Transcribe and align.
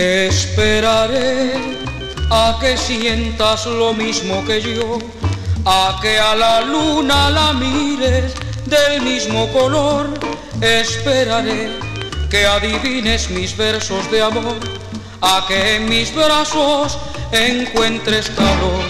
Esperaré 0.00 1.52
a 2.30 2.56
que 2.58 2.74
sientas 2.78 3.66
lo 3.66 3.92
mismo 3.92 4.42
que 4.46 4.62
yo, 4.62 4.98
a 5.66 5.98
que 6.00 6.18
a 6.18 6.34
la 6.34 6.62
luna 6.62 7.28
la 7.28 7.52
mires 7.52 8.32
del 8.64 9.02
mismo 9.02 9.52
color. 9.52 10.08
Esperaré 10.62 11.68
que 12.30 12.46
adivines 12.46 13.28
mis 13.28 13.54
versos 13.54 14.10
de 14.10 14.22
amor, 14.22 14.56
a 15.20 15.44
que 15.46 15.76
en 15.76 15.86
mis 15.90 16.14
brazos 16.14 16.96
encuentres 17.30 18.30
calor. 18.30 18.84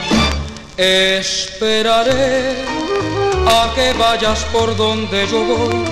Esperaré 0.76 2.54
a 3.48 3.72
que 3.74 3.92
vayas 3.94 4.44
por 4.52 4.76
donde 4.76 5.26
yo 5.26 5.44
voy, 5.44 5.84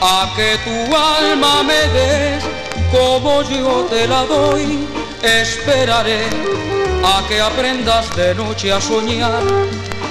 a 0.00 0.28
que 0.34 0.58
tu 0.64 0.96
alma 0.96 1.62
me 1.62 1.86
des 1.94 2.59
como 2.90 3.42
yo 3.42 3.86
te 3.90 4.06
la 4.06 4.24
doy, 4.24 4.86
esperaré 5.22 6.24
a 7.04 7.22
que 7.28 7.40
aprendas 7.40 8.14
de 8.16 8.34
noche 8.34 8.72
a 8.72 8.80
soñar, 8.80 9.42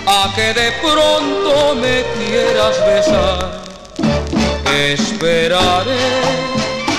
a 0.08 0.34
que 0.36 0.54
de 0.54 0.72
pronto 0.82 1.76
me 1.76 2.04
quieras 2.18 2.76
besar. 2.86 3.62
Esperaré 4.74 5.98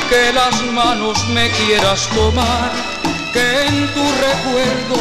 que 0.09 0.33
las 0.33 0.62
manos 0.72 1.19
me 1.28 1.48
quieras 1.50 2.09
tomar, 2.15 2.72
que 3.33 3.67
en 3.67 3.87
tu 3.94 4.03
recuerdo 4.03 5.00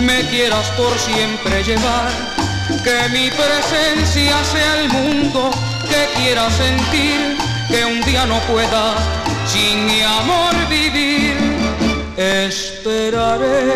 me 0.00 0.26
quieras 0.28 0.66
por 0.76 0.98
siempre 0.98 1.62
llevar, 1.62 2.10
que 2.84 3.08
mi 3.10 3.30
presencia 3.30 4.42
sea 4.44 4.80
el 4.80 4.88
mundo 4.88 5.50
que 5.88 6.20
quieras 6.20 6.52
sentir, 6.54 7.36
que 7.70 7.84
un 7.84 8.00
día 8.02 8.26
no 8.26 8.38
pueda 8.40 8.94
sin 9.46 9.86
mi 9.86 10.02
amor 10.02 10.54
vivir. 10.68 11.36
Esperaré 12.16 13.72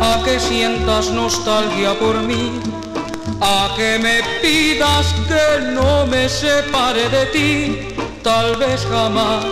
a 0.00 0.22
que 0.24 0.40
sientas 0.40 1.10
nostalgia 1.10 1.98
por 1.98 2.16
mí, 2.22 2.60
a 3.40 3.74
que 3.76 3.98
me 3.98 4.22
pidas 4.40 5.06
que 5.28 5.72
no 5.72 6.06
me 6.06 6.28
separe 6.28 7.08
de 7.08 7.26
ti, 7.26 7.94
tal 8.22 8.56
vez 8.56 8.84
jamás 8.90 9.44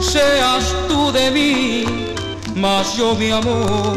seas 0.00 0.64
tú 0.88 1.12
de 1.12 1.30
mí, 1.30 1.84
mas 2.54 2.96
yo 2.96 3.14
mi 3.14 3.30
amor 3.30 3.96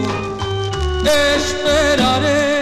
esperaré. 1.06 2.58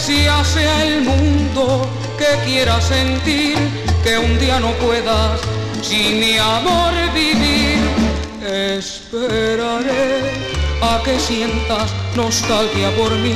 Presencia 0.00 0.44
sea 0.44 0.84
el 0.84 1.02
mundo 1.02 1.86
que 2.16 2.44
quieras 2.44 2.84
sentir, 2.84 3.56
que 4.02 4.16
un 4.18 4.38
día 4.38 4.58
no 4.58 4.72
puedas 4.84 5.40
sin 5.82 6.20
mi 6.20 6.38
amor 6.38 6.92
vivir. 7.12 7.78
Esperaré 8.42 10.32
a 10.80 11.02
que 11.04 11.18
sientas 11.18 11.92
nostalgia 12.16 12.90
por 12.96 13.12
mí, 13.16 13.34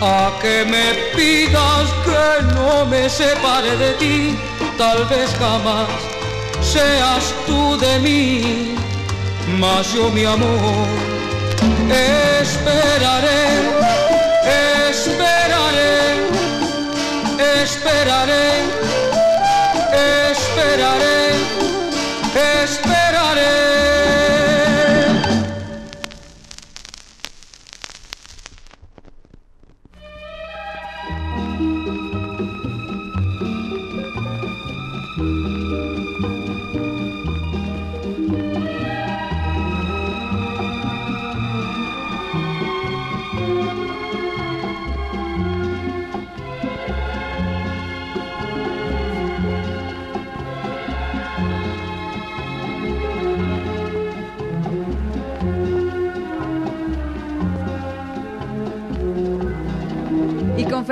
a 0.00 0.32
que 0.40 0.64
me 0.64 0.94
pidas 1.14 1.88
que 2.04 2.54
no 2.54 2.84
me 2.86 3.08
separe 3.08 3.76
de 3.76 3.92
ti, 3.94 4.36
tal 4.76 5.04
vez 5.04 5.30
jamás 5.38 5.88
seas 6.62 7.32
tú 7.46 7.76
de 7.78 7.98
mí, 8.00 8.74
mas 9.58 9.92
yo 9.94 10.10
mi 10.10 10.24
amor 10.24 10.88
esperaré 11.88 13.46
Esperaré, 14.46 16.22
esperaré, 17.60 18.46
esperaré, 19.92 21.18
esperaré. 22.62 23.75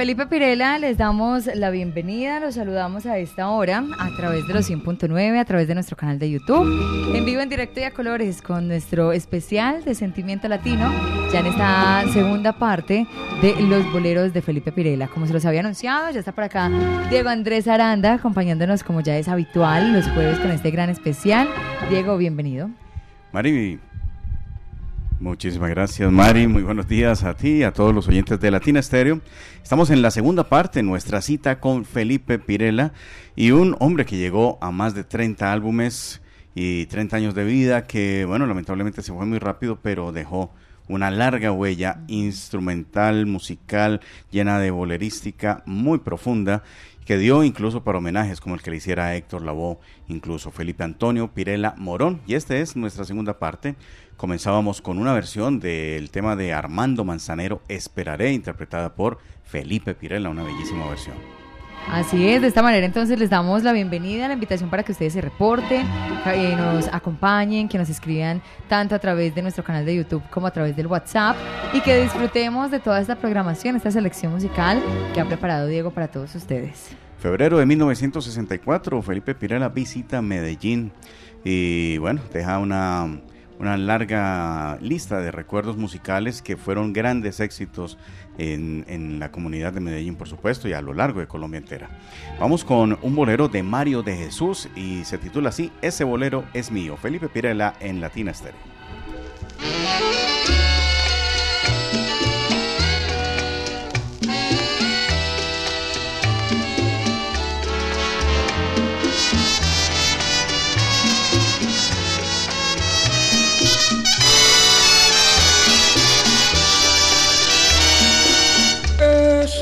Felipe 0.04 0.26
Pirela 0.26 0.78
les 0.78 0.98
damos 0.98 1.46
la 1.46 1.70
bienvenida, 1.70 2.38
los 2.38 2.56
saludamos 2.56 3.06
a 3.06 3.16
esta 3.16 3.48
hora 3.48 3.82
a 3.98 4.14
través 4.18 4.46
de 4.46 4.52
los 4.52 4.68
100.9, 4.68 5.38
a 5.38 5.44
través 5.46 5.66
de 5.66 5.72
nuestro 5.72 5.96
canal 5.96 6.18
de 6.18 6.30
YouTube, 6.30 7.16
en 7.16 7.24
vivo, 7.24 7.40
en 7.40 7.48
directo 7.48 7.80
y 7.80 7.84
a 7.84 7.90
colores 7.90 8.42
con 8.42 8.68
nuestro 8.68 9.12
especial 9.12 9.82
de 9.82 9.94
Sentimiento 9.94 10.46
Latino, 10.46 10.92
ya 11.32 11.40
en 11.40 11.46
esta 11.46 12.04
segunda 12.12 12.52
parte 12.52 13.06
de 13.40 13.58
los 13.62 13.90
boleros 13.94 14.34
de 14.34 14.42
Felipe 14.42 14.72
Pirela. 14.72 15.08
Como 15.08 15.26
se 15.26 15.32
los 15.32 15.46
había 15.46 15.60
anunciado, 15.60 16.10
ya 16.10 16.18
está 16.18 16.32
por 16.32 16.44
acá 16.44 16.70
Diego 17.08 17.30
Andrés 17.30 17.66
Aranda 17.66 18.12
acompañándonos 18.12 18.84
como 18.84 19.00
ya 19.00 19.16
es 19.16 19.26
habitual 19.28 19.94
los 19.94 20.06
jueves 20.08 20.38
con 20.38 20.50
este 20.50 20.70
gran 20.70 20.90
especial. 20.90 21.48
Diego, 21.88 22.18
bienvenido. 22.18 22.68
Mari, 23.32 23.80
Muchísimas 25.24 25.70
gracias, 25.70 26.12
Mari. 26.12 26.46
Muy 26.48 26.62
buenos 26.62 26.86
días 26.86 27.24
a 27.24 27.32
ti 27.34 27.52
y 27.52 27.62
a 27.62 27.72
todos 27.72 27.94
los 27.94 28.06
oyentes 28.08 28.38
de 28.38 28.50
Latina 28.50 28.80
Estéreo. 28.80 29.22
Estamos 29.62 29.88
en 29.88 30.02
la 30.02 30.10
segunda 30.10 30.50
parte, 30.50 30.82
nuestra 30.82 31.22
cita 31.22 31.60
con 31.60 31.86
Felipe 31.86 32.38
Pirela 32.38 32.92
y 33.34 33.52
un 33.52 33.74
hombre 33.80 34.04
que 34.04 34.18
llegó 34.18 34.58
a 34.60 34.70
más 34.70 34.94
de 34.94 35.02
30 35.02 35.50
álbumes 35.50 36.20
y 36.54 36.84
30 36.86 37.16
años 37.16 37.34
de 37.34 37.44
vida 37.44 37.86
que, 37.86 38.26
bueno, 38.26 38.46
lamentablemente 38.46 39.00
se 39.00 39.14
fue 39.14 39.24
muy 39.24 39.38
rápido, 39.38 39.78
pero 39.80 40.12
dejó 40.12 40.52
una 40.88 41.10
larga 41.10 41.52
huella 41.52 42.02
instrumental, 42.06 43.24
musical, 43.24 44.02
llena 44.30 44.58
de 44.58 44.70
bolerística 44.70 45.62
muy 45.64 46.00
profunda 46.00 46.62
que 47.04 47.18
dio 47.18 47.44
incluso 47.44 47.84
para 47.84 47.98
homenajes 47.98 48.40
como 48.40 48.54
el 48.54 48.62
que 48.62 48.70
le 48.70 48.78
hiciera 48.78 49.14
Héctor 49.14 49.42
Lavoe, 49.42 49.78
incluso 50.08 50.50
Felipe 50.50 50.84
Antonio 50.84 51.28
Pirela 51.32 51.74
Morón. 51.76 52.20
Y 52.26 52.34
esta 52.34 52.56
es 52.56 52.76
nuestra 52.76 53.04
segunda 53.04 53.38
parte. 53.38 53.76
Comenzábamos 54.16 54.80
con 54.80 54.98
una 54.98 55.12
versión 55.12 55.60
del 55.60 56.10
tema 56.10 56.36
de 56.36 56.52
Armando 56.52 57.04
Manzanero, 57.04 57.62
Esperaré, 57.68 58.32
interpretada 58.32 58.94
por 58.94 59.18
Felipe 59.44 59.94
Pirela, 59.94 60.30
una 60.30 60.44
bellísima 60.44 60.88
versión. 60.88 61.43
Así 61.90 62.28
es, 62.28 62.40
de 62.42 62.48
esta 62.48 62.62
manera 62.62 62.86
entonces 62.86 63.18
les 63.18 63.30
damos 63.30 63.62
la 63.62 63.72
bienvenida, 63.72 64.26
la 64.26 64.34
invitación 64.34 64.70
para 64.70 64.82
que 64.82 64.92
ustedes 64.92 65.12
se 65.12 65.20
reporten, 65.20 65.86
eh, 66.26 66.56
nos 66.56 66.88
acompañen, 66.88 67.68
que 67.68 67.78
nos 67.78 67.88
escriban 67.88 68.42
tanto 68.68 68.94
a 68.94 68.98
través 68.98 69.34
de 69.34 69.42
nuestro 69.42 69.62
canal 69.62 69.84
de 69.84 69.96
YouTube 69.96 70.22
como 70.30 70.46
a 70.46 70.50
través 70.50 70.74
del 70.74 70.86
WhatsApp 70.86 71.36
y 71.72 71.80
que 71.80 72.02
disfrutemos 72.02 72.70
de 72.70 72.80
toda 72.80 73.00
esta 73.00 73.16
programación, 73.16 73.76
esta 73.76 73.90
selección 73.90 74.32
musical 74.32 74.82
que 75.12 75.20
ha 75.20 75.24
preparado 75.24 75.66
Diego 75.66 75.90
para 75.90 76.08
todos 76.08 76.34
ustedes. 76.34 76.90
Febrero 77.18 77.58
de 77.58 77.66
1964, 77.66 79.02
Felipe 79.02 79.34
Pirela 79.34 79.68
visita 79.68 80.20
Medellín 80.20 80.92
y 81.44 81.98
bueno, 81.98 82.20
deja 82.32 82.58
una 82.58 83.20
una 83.58 83.76
larga 83.76 84.78
lista 84.80 85.20
de 85.20 85.30
recuerdos 85.30 85.76
musicales 85.76 86.42
que 86.42 86.56
fueron 86.56 86.92
grandes 86.92 87.40
éxitos 87.40 87.98
en, 88.38 89.18
la 89.18 89.30
comunidad 89.30 89.72
de 89.72 89.80
Medellín, 89.80 90.16
por 90.16 90.28
supuesto, 90.28 90.68
y 90.68 90.72
a 90.72 90.82
lo 90.82 90.94
largo 90.94 91.20
de 91.20 91.26
Colombia 91.26 91.58
entera. 91.58 91.88
Vamos 92.38 92.64
con 92.64 92.98
un 93.02 93.14
bolero 93.14 93.48
de 93.48 93.62
Mario 93.62 94.02
de 94.02 94.16
Jesús 94.16 94.68
y 94.74 95.04
se 95.04 95.18
titula 95.18 95.50
así, 95.50 95.70
Ese 95.82 96.04
bolero 96.04 96.44
es 96.52 96.70
mío. 96.70 96.96
Felipe 96.96 97.28
Pirela 97.28 97.74
en 97.80 98.00
Latina 98.00 98.34
Stereo. 98.34 98.74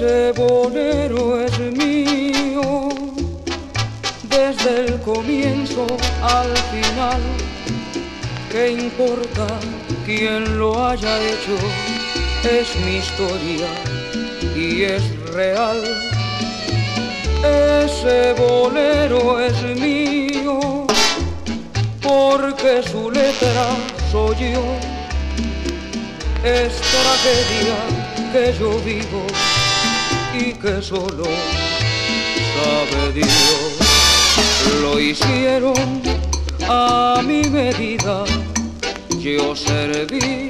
Ese 0.03 0.33
bolero 0.33 1.41
es 1.41 1.57
mío 1.61 2.89
desde 4.25 4.87
el 4.87 5.01
comienzo 5.01 5.87
al 6.21 6.53
final. 6.73 7.21
¿Qué 8.51 8.73
importa 8.73 9.47
quién 10.05 10.59
lo 10.59 10.89
haya 10.89 11.21
hecho? 11.21 11.57
Es 12.43 12.75
mi 12.85 12.97
historia 12.97 13.69
y 14.57 14.83
es 14.83 15.05
real. 15.35 15.81
Ese 17.45 18.33
bolero 18.33 19.39
es 19.39 19.63
mío 19.63 20.85
porque 22.03 22.83
su 22.91 23.09
letra 23.09 23.67
soy 24.11 24.53
yo. 24.53 24.65
Es 26.43 26.73
tragedia 26.91 28.03
que 28.33 28.53
yo 28.59 28.81
vivo 28.81 29.27
que 30.51 30.83
solo 30.83 31.25
sabe 32.55 33.13
Dios. 33.13 33.29
Lo 34.81 34.99
hicieron 34.99 36.03
a 36.69 37.23
mi 37.25 37.43
medida, 37.45 38.25
yo 39.21 39.55
serví 39.55 40.49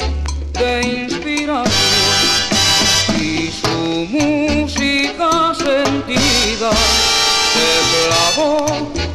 de 0.54 0.80
inspiración 0.82 1.72
y 3.20 3.50
su 3.50 4.06
música 4.16 5.54
sentida 5.54 6.70
se 7.52 7.70
clavó 7.92 8.66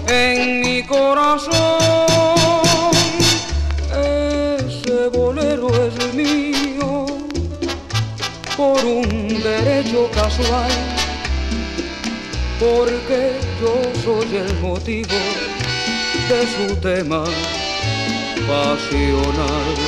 en 0.07 0.61
mi 0.61 0.83
corazón. 0.83 2.06
Casual, 10.11 10.71
porque 12.59 13.33
yo 13.61 13.81
soy 14.03 14.37
el 14.37 14.59
motivo 14.59 15.17
de 16.29 16.47
su 16.47 16.75
tema 16.77 17.23
pasional. 18.47 19.86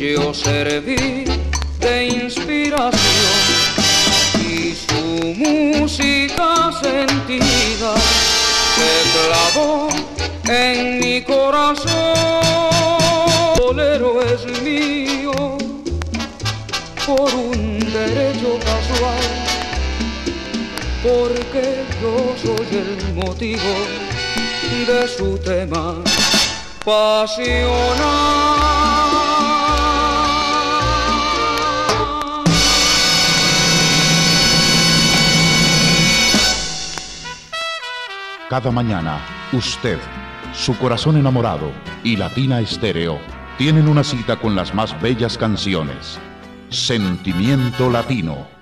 Yo 0.00 0.32
serví 0.32 1.24
de 1.80 2.06
inspiración 2.06 3.00
y 4.38 4.74
su 4.74 5.34
música 5.36 6.70
sentida 6.80 7.94
se 8.76 8.92
clavó 9.12 9.88
en 10.48 11.00
mi 11.00 11.22
corazón. 11.22 12.14
Bolero 13.58 14.22
es 14.22 14.62
mío 14.62 15.58
por 17.06 17.34
un 17.34 17.78
derecho 17.80 18.58
casual, 18.60 19.24
porque 21.02 21.84
yo 22.00 22.34
soy 22.42 22.78
el 22.78 23.14
motivo 23.14 23.74
de 24.86 25.08
su 25.08 25.36
tema 25.38 25.96
Cada 38.48 38.70
mañana, 38.70 39.20
usted, 39.52 39.98
su 40.54 40.76
corazón 40.78 41.16
enamorado 41.18 41.70
y 42.02 42.16
Latina 42.16 42.60
Estéreo 42.60 43.20
tienen 43.58 43.86
una 43.86 44.02
cita 44.02 44.36
con 44.36 44.56
las 44.56 44.74
más 44.74 44.98
bellas 45.02 45.36
canciones. 45.36 46.18
Sentimiento 46.70 47.90
Latino 47.90 48.59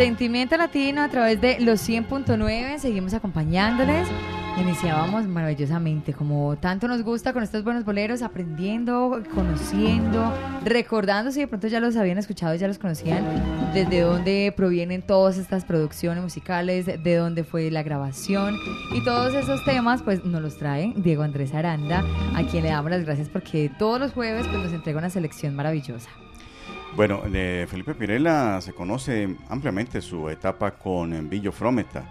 Sentimiento 0.00 0.56
Latino 0.56 1.02
a 1.02 1.10
través 1.10 1.42
de 1.42 1.60
los 1.60 1.86
100.9, 1.86 2.78
seguimos 2.78 3.12
acompañándoles. 3.12 4.08
Iniciábamos 4.58 5.26
maravillosamente, 5.26 6.14
como 6.14 6.56
tanto 6.56 6.88
nos 6.88 7.02
gusta 7.02 7.34
con 7.34 7.42
estos 7.42 7.64
buenos 7.64 7.84
boleros, 7.84 8.22
aprendiendo, 8.22 9.22
conociendo, 9.34 10.32
recordando 10.64 11.30
si 11.32 11.40
de 11.40 11.48
pronto 11.48 11.68
ya 11.68 11.80
los 11.80 11.96
habían 11.96 12.16
escuchado, 12.16 12.54
ya 12.54 12.66
los 12.66 12.78
conocían, 12.78 13.26
desde 13.74 14.00
dónde 14.00 14.54
provienen 14.56 15.02
todas 15.02 15.36
estas 15.36 15.66
producciones 15.66 16.22
musicales, 16.22 16.86
de 16.86 17.16
dónde 17.16 17.44
fue 17.44 17.70
la 17.70 17.82
grabación 17.82 18.56
y 18.94 19.04
todos 19.04 19.34
esos 19.34 19.62
temas, 19.66 20.02
pues 20.02 20.24
nos 20.24 20.40
los 20.40 20.56
trae 20.56 20.94
Diego 20.96 21.24
Andrés 21.24 21.52
Aranda, 21.52 22.02
a 22.34 22.42
quien 22.44 22.62
le 22.62 22.70
damos 22.70 22.90
las 22.90 23.04
gracias 23.04 23.28
porque 23.28 23.70
todos 23.78 24.00
los 24.00 24.14
jueves 24.14 24.46
pues, 24.46 24.62
nos 24.62 24.72
entrega 24.72 24.98
una 24.98 25.10
selección 25.10 25.54
maravillosa. 25.54 26.08
Bueno, 26.96 27.22
de 27.22 27.66
Felipe 27.70 27.94
Pirela 27.94 28.60
se 28.60 28.72
conoce 28.72 29.36
ampliamente 29.48 30.02
su 30.02 30.28
etapa 30.28 30.72
con 30.72 31.30
Villo 31.30 31.52
Frometa. 31.52 32.04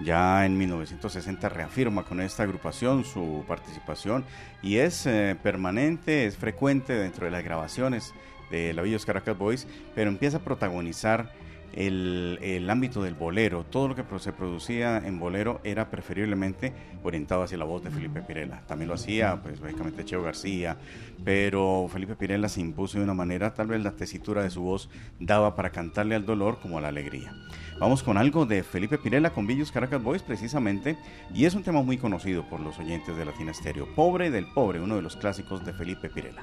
Ya 0.00 0.44
en 0.44 0.58
1960 0.58 1.48
reafirma 1.48 2.04
con 2.04 2.20
esta 2.20 2.42
agrupación 2.42 3.02
su 3.04 3.44
participación 3.48 4.26
y 4.62 4.76
es 4.76 5.06
eh, 5.06 5.36
permanente, 5.42 6.26
es 6.26 6.36
frecuente 6.36 6.92
dentro 6.92 7.24
de 7.24 7.30
las 7.30 7.42
grabaciones 7.42 8.12
de 8.50 8.74
la 8.74 8.82
Villos 8.82 9.06
Caracas 9.06 9.38
Boys, 9.38 9.66
pero 9.94 10.10
empieza 10.10 10.36
a 10.36 10.44
protagonizar 10.44 11.32
el, 11.76 12.66
ámbito 12.68 13.02
del 13.02 13.14
bolero. 13.14 13.64
Todo 13.64 13.88
lo 13.88 13.94
que 13.94 14.04
se 14.18 14.32
producía 14.32 14.98
en 14.98 15.18
bolero 15.18 15.60
era 15.62 15.90
preferiblemente 15.90 16.72
orientado 17.02 17.42
hacia 17.42 17.58
la 17.58 17.64
voz 17.64 17.84
de 17.84 17.90
Felipe 17.90 18.22
Pirela. 18.22 18.62
También 18.66 18.88
lo 18.88 18.94
hacía, 18.94 19.40
pues, 19.42 19.60
lógicamente, 19.60 20.04
Cheo 20.04 20.22
García, 20.22 20.76
pero 21.24 21.86
Felipe 21.92 22.16
Pirela 22.16 22.48
se 22.48 22.60
impuso 22.60 22.98
de 22.98 23.04
una 23.04 23.14
manera, 23.14 23.54
tal 23.54 23.68
vez 23.68 23.82
la 23.82 23.92
tesitura 23.92 24.42
de 24.42 24.50
su 24.50 24.62
voz 24.62 24.88
daba 25.20 25.54
para 25.54 25.70
cantarle 25.70 26.14
al 26.14 26.26
dolor 26.26 26.58
como 26.60 26.78
a 26.78 26.80
la 26.80 26.88
alegría. 26.88 27.32
Vamos 27.78 28.02
con 28.02 28.16
algo 28.16 28.46
de 28.46 28.62
Felipe 28.62 28.96
Pirela 28.96 29.30
con 29.30 29.46
Villos 29.46 29.70
Caracas 29.70 30.02
Boys 30.02 30.22
precisamente, 30.22 30.96
y 31.34 31.44
es 31.44 31.54
un 31.54 31.62
tema 31.62 31.82
muy 31.82 31.98
conocido 31.98 32.48
por 32.48 32.60
los 32.60 32.78
oyentes 32.78 33.16
de 33.16 33.24
Latina 33.24 33.52
Stereo. 33.52 33.86
Pobre 33.94 34.30
del 34.30 34.46
Pobre, 34.46 34.80
uno 34.80 34.96
de 34.96 35.02
los 35.02 35.16
clásicos 35.16 35.64
de 35.64 35.74
Felipe 35.74 36.08
Pirela. 36.08 36.42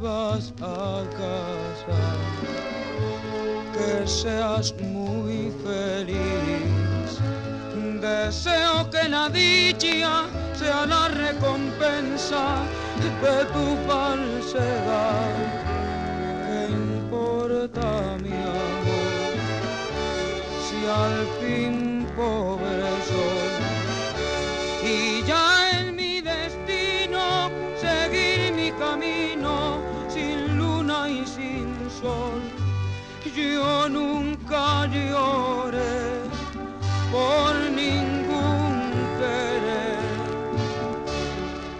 vas 0.00 0.52
a 0.60 1.02
casa. 1.20 1.98
Que 3.72 4.06
seas 4.06 4.74
muy 4.80 5.52
feliz. 5.64 7.20
Deseo 8.00 8.88
que 8.90 9.08
la 9.08 9.28
dicha 9.28 10.24
sea 10.54 10.86
la 10.86 11.08
recompensa 11.08 12.62
de 13.22 13.44
tu 13.54 13.76
falsedad. 13.88 15.34
¿Qué 16.46 16.60
importa 16.72 18.16
mi 18.22 18.32
amor 18.32 19.34
si 20.64 20.78
al 20.86 21.18
fin 21.40 22.06
por 37.10 37.54
ningún 37.70 38.92
querer, 39.18 39.98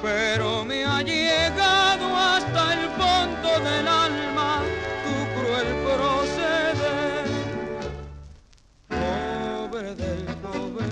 pero 0.03 0.65
me 0.65 0.85
ha 0.85 1.03
llegado 1.03 2.17
hasta 2.17 2.75
el 2.75 2.89
fondo 2.91 3.49
del 3.69 3.89
alma 3.89 4.63
tu 5.05 5.17
cruel 5.35 5.69
proceder. 5.85 7.25
Pobre 8.89 9.95
del 9.95 10.25
pobre 10.47 10.89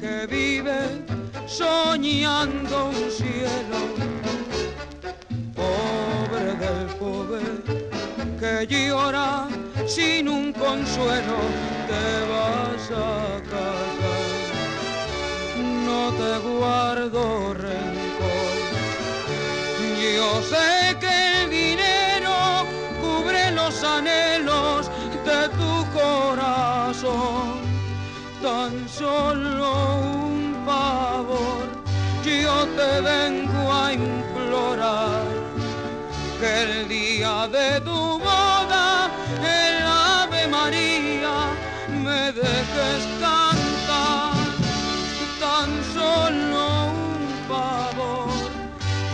que 0.00 0.26
vive 0.26 0.78
soñando 1.46 2.86
un 2.86 3.10
cielo. 3.10 3.80
Pobre 5.54 6.54
del 6.64 6.86
pobre 6.98 7.42
que 8.40 8.66
llora 8.66 9.48
sin 9.86 10.28
un 10.28 10.52
consuelo 10.52 11.83
te 11.94 12.10
vas 12.32 12.84
a 12.90 13.18
casar. 13.52 14.24
No 15.88 16.02
te 16.20 16.32
guardo 16.48 17.22
rencor. 17.64 18.54
Yo 20.16 20.30
sé 20.52 20.96
que 21.02 21.14
el 21.32 21.50
dinero 21.50 22.36
cubre 23.02 23.42
los 23.60 23.76
anhelos 23.98 24.90
de 25.28 25.40
tu 25.58 25.72
corazón. 25.98 27.46
Tan 28.42 28.72
solo 28.88 29.70
un 29.96 30.54
favor, 30.66 31.64
yo 32.24 32.56
te 32.78 32.90
vengo 33.10 33.62
a 33.72 33.92
implorar 33.92 35.24
que 36.38 36.52
el 36.66 36.88
día 36.88 37.48
de 37.56 37.80
tu 37.80 37.93
cantar 43.20 44.34
tan 45.40 45.70
solo 45.96 46.64
un 46.90 47.22
favor. 47.50 48.50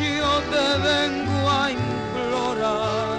Yo 0.01 0.33
te 0.53 0.67
vengo 0.89 1.39
a 1.51 1.71
implorar 1.79 3.19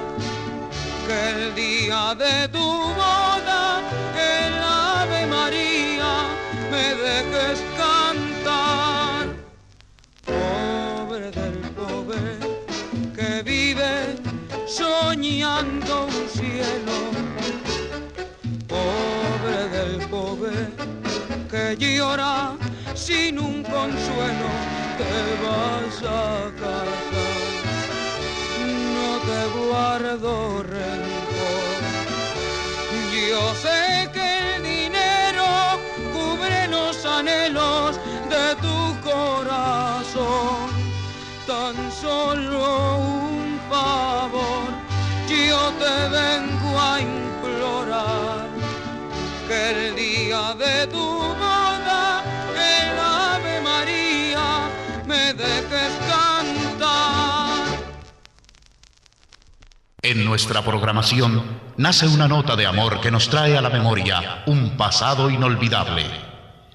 que 1.08 1.18
el 1.30 1.56
día 1.56 2.16
de 2.24 2.48
tu 2.56 2.61
que 21.52 21.76
llora 21.78 22.54
sin 22.96 23.38
un 23.38 23.62
consuelo, 23.62 24.50
te 24.98 25.16
vas 25.44 25.98
a 26.02 26.50
casar. 26.62 27.52
No 28.96 29.10
te 29.28 29.42
guardo 29.60 30.64
rencor. 30.64 31.82
Yo 33.30 33.44
sé 33.56 34.10
que 34.14 34.56
el 34.56 34.64
dinero 34.64 35.46
cubre 36.14 36.70
los 36.70 37.06
anhelos 37.06 38.00
de 38.30 38.56
tu 38.64 38.80
corazón. 39.10 40.70
Tan 41.46 41.76
solo 41.92 42.81
En 60.12 60.26
nuestra 60.26 60.62
programación 60.62 61.42
nace 61.78 62.06
una 62.06 62.28
nota 62.28 62.58
de 62.58 62.68
amor 62.68 63.00
que 63.00 63.12
nos 63.12 63.30
trae 63.30 63.58
a 63.58 63.62
la 63.62 63.70
memoria 63.70 64.44
un 64.46 64.76
pasado 64.76 65.30
inolvidable. 65.30 66.04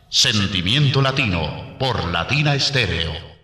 Sentimiento 0.09 1.03
Latino 1.03 1.77
por 1.79 2.03
Latina 2.07 2.55
Estéreo. 2.55 3.36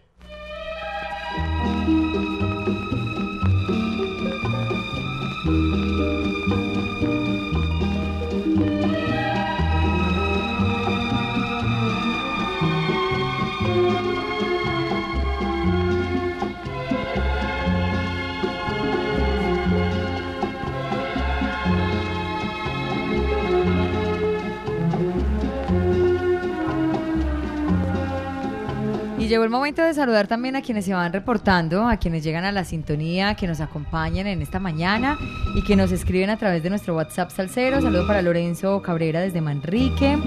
Llegó 29.33 29.45
el 29.45 29.51
momento 29.51 29.83
de 29.83 29.95
saludar 29.95 30.27
también 30.27 30.57
a 30.57 30.61
quienes 30.61 30.85
se 30.85 30.93
van 30.93 31.11
reportando, 31.11 31.89
a 31.89 31.97
quienes 31.97 32.23
llegan 32.23 32.45
a 32.45 32.53
la 32.53 32.67
sintonía, 32.67 33.35
que 33.35 33.47
nos 33.47 33.63
acompañan 33.63 34.27
en 34.27 34.43
esta 34.43 34.59
mañana 34.59 35.17
y 35.55 35.65
que 35.65 35.75
nos 35.75 35.91
escriben 35.91 36.29
a 36.29 36.37
través 36.37 36.63
de 36.63 36.69
nuestro 36.69 36.95
WhatsApp 36.95 37.31
Salcero. 37.31 37.81
Saludo 37.81 38.07
para 38.07 38.21
Lorenzo 38.21 38.83
Cabrera 38.83 39.23
desde 39.23 39.41
Manrique. 39.41 40.19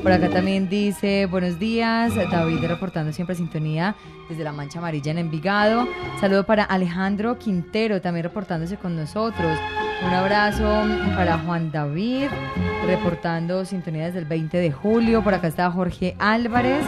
Por 0.00 0.12
acá 0.12 0.28
también 0.28 0.68
dice, 0.68 1.26
buenos 1.26 1.58
días, 1.58 2.14
David 2.14 2.64
reportando 2.64 3.12
siempre 3.12 3.34
sintonía 3.34 3.96
desde 4.28 4.44
la 4.44 4.52
Mancha 4.52 4.78
Amarilla 4.78 5.10
en 5.10 5.18
Envigado. 5.18 5.88
Saludo 6.20 6.46
para 6.46 6.62
Alejandro 6.62 7.40
Quintero, 7.40 8.00
también 8.00 8.22
reportándose 8.22 8.76
con 8.76 8.94
nosotros. 8.94 9.58
Un 10.04 10.12
abrazo 10.12 10.64
para 11.16 11.38
Juan 11.38 11.70
David, 11.70 12.28
reportando 12.86 13.64
sintonía 13.64 14.06
desde 14.06 14.18
el 14.18 14.24
20 14.24 14.56
de 14.58 14.72
julio. 14.72 15.22
Por 15.22 15.34
acá 15.34 15.48
está 15.48 15.70
Jorge 15.70 16.16
Álvarez. 16.18 16.84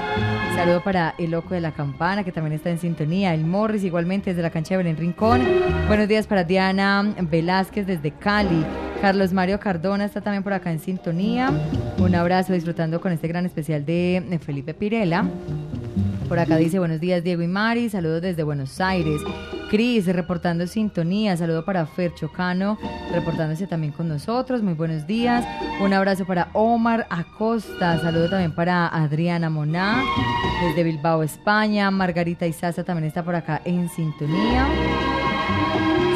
Saludo 0.56 0.82
para 0.82 1.14
el 1.18 1.30
Loco 1.30 1.54
de 1.54 1.60
la 1.60 1.72
Campana, 1.72 2.24
que 2.24 2.32
también 2.32 2.54
está 2.54 2.70
en 2.70 2.78
sintonía. 2.78 3.32
El 3.34 3.44
Morris, 3.44 3.84
igualmente 3.84 4.30
desde 4.30 4.42
la 4.42 4.50
cancha 4.50 4.74
de 4.74 4.78
Belén 4.78 4.96
Rincón. 4.96 5.42
Buenos 5.88 6.08
días 6.08 6.26
para 6.26 6.44
Diana 6.44 7.14
Velázquez 7.20 7.86
desde 7.86 8.10
Cali. 8.10 8.64
Carlos 9.00 9.32
Mario 9.32 9.60
Cardona 9.60 10.04
está 10.04 10.20
también 10.20 10.42
por 10.42 10.52
acá 10.52 10.72
en 10.72 10.78
sintonía. 10.78 11.50
Un 11.98 12.14
abrazo 12.14 12.52
disfrutando 12.52 13.00
con 13.00 13.12
este 13.12 13.28
gran 13.28 13.46
especial 13.46 13.84
de 13.84 14.40
Felipe 14.44 14.74
Pirela. 14.74 15.24
Por 16.28 16.38
acá 16.38 16.56
dice 16.56 16.78
buenos 16.78 17.00
días 17.00 17.22
Diego 17.22 17.42
y 17.42 17.46
Mari, 17.46 17.90
saludos 17.90 18.22
desde 18.22 18.42
Buenos 18.42 18.80
Aires. 18.80 19.20
Cris 19.74 20.06
reportando 20.06 20.68
sintonía, 20.68 21.36
saludo 21.36 21.64
para 21.64 21.84
Fer 21.84 22.14
Chocano, 22.14 22.78
reportándose 23.12 23.66
también 23.66 23.92
con 23.92 24.06
nosotros, 24.06 24.62
muy 24.62 24.74
buenos 24.74 25.04
días. 25.04 25.44
Un 25.80 25.92
abrazo 25.92 26.24
para 26.24 26.48
Omar 26.52 27.08
Acosta, 27.10 27.98
saludo 27.98 28.30
también 28.30 28.54
para 28.54 28.86
Adriana 28.86 29.50
Moná, 29.50 30.00
desde 30.62 30.84
Bilbao, 30.84 31.24
España. 31.24 31.90
Margarita 31.90 32.46
Izaza 32.46 32.84
también 32.84 33.08
está 33.08 33.24
por 33.24 33.34
acá 33.34 33.62
en 33.64 33.88
sintonía. 33.88 34.68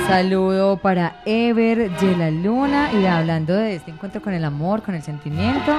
Saludo 0.09 0.79
para 0.79 1.21
Ever 1.27 1.95
Yela 1.99 2.31
Luna 2.31 2.91
y 2.95 3.05
hablando 3.05 3.53
de 3.53 3.75
este 3.75 3.91
encuentro 3.91 4.23
con 4.23 4.33
el 4.33 4.43
amor, 4.43 4.83
con 4.83 4.95
el 4.95 5.03
sentimiento. 5.03 5.79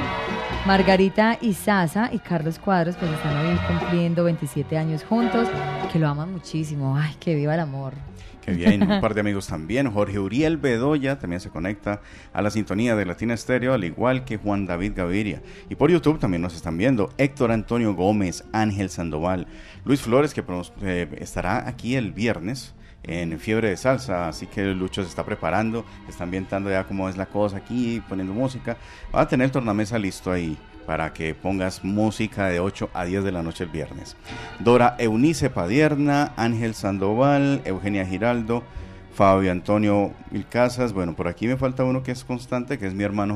Margarita 0.68 1.40
Izaza 1.42 2.12
y 2.14 2.20
Carlos 2.20 2.60
Cuadros 2.60 2.96
pues 2.96 3.10
están 3.10 3.36
hoy 3.44 3.58
cumpliendo 3.68 4.24
27 4.26 4.78
años 4.78 5.04
juntos, 5.04 5.48
que 5.92 5.98
lo 5.98 6.08
aman 6.08 6.32
muchísimo. 6.32 6.96
Ay, 6.96 7.16
que 7.20 7.34
viva 7.34 7.56
el 7.56 7.60
amor. 7.60 7.94
Que 8.42 8.52
bien, 8.52 8.84
un 8.84 9.02
par 9.02 9.16
de 9.16 9.22
amigos 9.22 9.48
también. 9.48 9.92
Jorge 9.92 10.20
Uriel 10.20 10.58
Bedoya 10.58 11.18
también 11.18 11.40
se 11.40 11.50
conecta 11.50 12.02
a 12.32 12.44
la 12.44 12.52
sintonía 12.52 12.96
de 12.96 13.08
Latina 13.08 13.34
Estéreo, 13.34 13.74
al 13.74 13.84
igual 13.84 14.26
que 14.26 14.38
Juan 14.38 14.68
David 14.68 14.94
Gaviria. 14.96 15.42
Y 15.72 15.76
por 15.76 15.90
YouTube 15.90 16.20
también 16.20 16.44
nos 16.44 16.56
están 16.56 16.78
viendo 16.78 17.10
Héctor 17.18 17.52
Antonio 17.52 17.96
Gómez, 17.96 18.44
Ángel 18.54 18.92
Sandoval, 18.92 19.48
Luis 19.86 20.02
Flores, 20.02 20.36
que 20.36 20.44
eh, 20.84 21.10
estará 21.18 21.68
aquí 21.68 21.96
el 21.96 22.12
viernes 22.12 22.76
en 23.04 23.40
Fiebre 23.40 23.70
de 23.70 23.78
Salsa, 23.78 24.28
así 24.28 24.48
que 24.48 24.64
Lucho 24.66 25.04
se 25.04 25.10
está 25.10 25.24
preparando, 25.24 25.86
está 26.08 26.24
ambientando 26.24 26.70
ya 26.70 26.84
cómo 26.84 27.10
es 27.10 27.18
la 27.18 27.26
cosa 27.26 27.58
aquí, 27.58 28.02
poniendo 28.08 28.34
música. 28.34 28.78
Va 29.14 29.22
a 29.22 29.28
tener 29.28 29.46
el 29.46 29.52
tornamesa 29.52 29.98
listo 29.98 30.32
ahí 30.32 30.58
para 30.86 31.14
que 31.14 31.36
pongas 31.36 31.84
música 31.84 32.48
de 32.48 32.60
8 32.60 32.90
a 32.94 33.06
10 33.06 33.24
de 33.24 33.32
la 33.32 33.44
noche 33.44 33.64
el 33.64 33.70
viernes. 33.70 34.18
Dora 34.60 34.96
Eunice 34.98 35.50
Padierna, 35.50 36.34
Ángel 36.36 36.74
Sandoval, 36.74 37.62
Eugenia 37.66 38.06
Giraldo, 38.06 38.64
Fabio 39.20 39.52
Antonio 39.52 40.14
Vilcasas, 40.32 40.94
bueno, 40.94 41.14
por 41.14 41.28
aquí 41.28 41.46
me 41.46 41.58
falta 41.58 41.84
uno 41.84 42.04
que 42.04 42.14
es 42.14 42.24
constante, 42.24 42.80
que 42.80 42.88
es 42.88 42.94
mi 42.94 43.04
hermano 43.04 43.36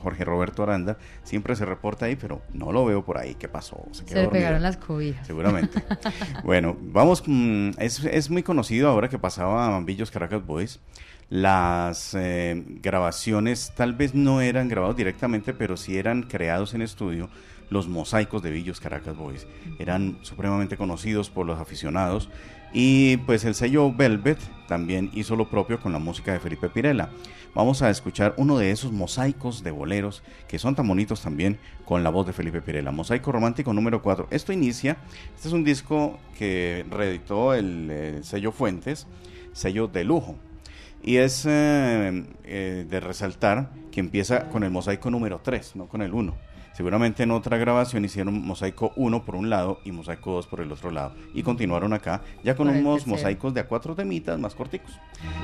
Jorge 0.00 0.24
Roberto 0.24 0.62
Aranda, 0.62 0.98
siempre 1.24 1.56
se 1.56 1.64
reporta 1.64 2.06
ahí, 2.06 2.14
pero 2.14 2.42
no 2.52 2.70
lo 2.70 2.84
veo 2.84 3.04
por 3.04 3.18
ahí, 3.18 3.34
¿qué 3.34 3.48
pasó? 3.48 3.84
Se, 3.90 4.04
le 4.14 4.28
pegaron 4.28 4.62
las 4.62 4.76
cobijas. 4.76 5.26
Seguramente. 5.26 5.82
bueno, 6.44 6.76
vamos, 6.80 7.24
es, 7.76 8.04
es, 8.04 8.30
muy 8.30 8.44
conocido 8.44 8.88
ahora 8.88 9.08
que 9.08 9.18
pasaba 9.18 9.66
a 9.66 9.70
Mambillos 9.70 10.12
Caracas 10.12 10.46
Boys, 10.46 10.78
las 11.28 12.14
eh, 12.14 12.62
grabaciones 12.80 13.72
tal 13.74 13.94
vez 13.94 14.14
no 14.14 14.40
eran 14.40 14.68
grabados 14.68 14.96
directamente, 14.96 15.52
pero 15.52 15.76
sí 15.76 15.98
eran 15.98 16.22
creados 16.22 16.72
en 16.72 16.82
estudio 16.82 17.28
los 17.68 17.88
mosaicos 17.88 18.44
de 18.44 18.52
Villos 18.52 18.78
Caracas 18.78 19.16
Boys. 19.16 19.46
Eran 19.80 20.18
supremamente 20.22 20.76
conocidos 20.76 21.30
por 21.30 21.46
los 21.46 21.58
aficionados 21.58 22.28
y 22.78 23.16
pues 23.16 23.46
el 23.46 23.54
sello 23.54 23.90
Velvet 23.90 24.38
también 24.68 25.10
hizo 25.14 25.34
lo 25.34 25.48
propio 25.48 25.80
con 25.80 25.94
la 25.94 25.98
música 25.98 26.34
de 26.34 26.40
Felipe 26.40 26.68
Pirela. 26.68 27.08
Vamos 27.54 27.80
a 27.80 27.88
escuchar 27.88 28.34
uno 28.36 28.58
de 28.58 28.70
esos 28.70 28.92
mosaicos 28.92 29.62
de 29.64 29.70
boleros 29.70 30.22
que 30.46 30.58
son 30.58 30.74
tan 30.74 30.86
bonitos 30.86 31.22
también 31.22 31.58
con 31.86 32.04
la 32.04 32.10
voz 32.10 32.26
de 32.26 32.34
Felipe 32.34 32.60
Pirela. 32.60 32.90
Mosaico 32.90 33.32
Romántico 33.32 33.72
número 33.72 34.02
4. 34.02 34.28
Esto 34.30 34.52
inicia, 34.52 34.98
este 35.34 35.48
es 35.48 35.54
un 35.54 35.64
disco 35.64 36.18
que 36.38 36.84
reeditó 36.90 37.54
el, 37.54 38.20
sello 38.22 38.52
Fuentes, 38.52 39.06
sello 39.54 39.88
de 39.88 40.04
lujo. 40.04 40.36
Y 41.02 41.16
es 41.16 41.46
eh, 41.48 42.24
eh, 42.44 42.84
de 42.86 43.00
resaltar 43.00 43.70
que 43.90 44.00
empieza 44.00 44.50
con 44.50 44.64
el 44.64 44.70
mosaico 44.70 45.10
número 45.10 45.40
3, 45.42 45.76
no 45.76 45.86
con 45.86 46.02
el 46.02 46.12
1. 46.12 46.34
Seguramente 46.76 47.22
en 47.22 47.30
otra 47.30 47.56
grabación 47.56 48.04
hicieron 48.04 48.46
mosaico 48.46 48.92
1 48.96 49.24
por 49.24 49.34
un 49.34 49.48
lado 49.48 49.80
y 49.86 49.92
mosaico 49.92 50.32
2 50.32 50.46
por 50.46 50.60
el 50.60 50.70
otro 50.70 50.90
lado. 50.90 51.14
Y 51.32 51.42
continuaron 51.42 51.94
acá 51.94 52.20
ya 52.44 52.54
con 52.54 52.68
unos 52.68 53.06
mosaicos 53.06 53.54
de 53.54 53.60
a 53.60 53.66
cuatro 53.66 53.94
temitas 53.94 54.38
más 54.38 54.54
corticos. 54.54 54.92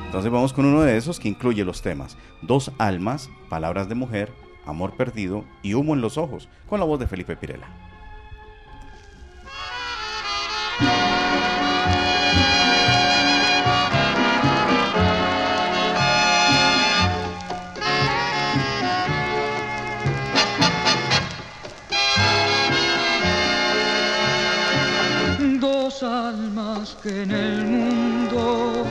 Entonces 0.04 0.30
vamos 0.30 0.52
con 0.52 0.66
uno 0.66 0.82
de 0.82 0.98
esos 0.98 1.18
que 1.18 1.30
incluye 1.30 1.64
los 1.64 1.80
temas 1.80 2.18
Dos 2.42 2.70
almas, 2.76 3.30
Palabras 3.48 3.88
de 3.88 3.94
mujer, 3.94 4.30
Amor 4.66 4.94
perdido 4.94 5.46
y 5.62 5.72
Humo 5.72 5.94
en 5.94 6.02
los 6.02 6.18
ojos, 6.18 6.50
con 6.68 6.80
la 6.80 6.84
voz 6.84 7.00
de 7.00 7.06
Felipe 7.06 7.34
Pirela. 7.34 7.66
Que 27.02 27.22
en 27.22 27.30
el 27.32 27.64
mundo 27.64 28.84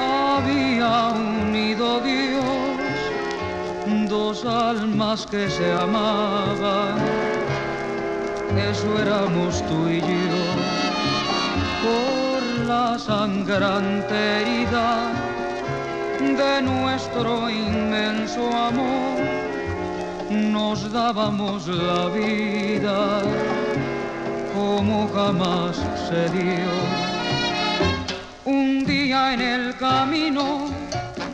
había 0.00 1.10
unido 1.10 2.00
Dios, 2.00 4.08
dos 4.08 4.44
almas 4.44 5.24
que 5.26 5.48
se 5.48 5.72
amaban, 5.72 6.98
eso 8.70 9.00
éramos 9.00 9.62
tú 9.68 9.88
y 9.88 10.00
yo, 10.00 10.44
por 11.84 12.66
la 12.66 12.98
sangrante 12.98 14.40
herida 14.40 15.12
de 16.20 16.62
nuestro 16.62 17.48
inmenso 17.48 18.50
amor, 18.52 19.20
nos 20.30 20.92
dábamos 20.92 21.68
la 21.68 22.08
vida 22.08 23.22
como 24.58 25.08
jamás 25.14 25.76
se 26.08 26.22
dio. 26.36 26.72
Un 28.44 28.84
día 28.84 29.34
en 29.34 29.40
el 29.40 29.76
camino 29.76 30.46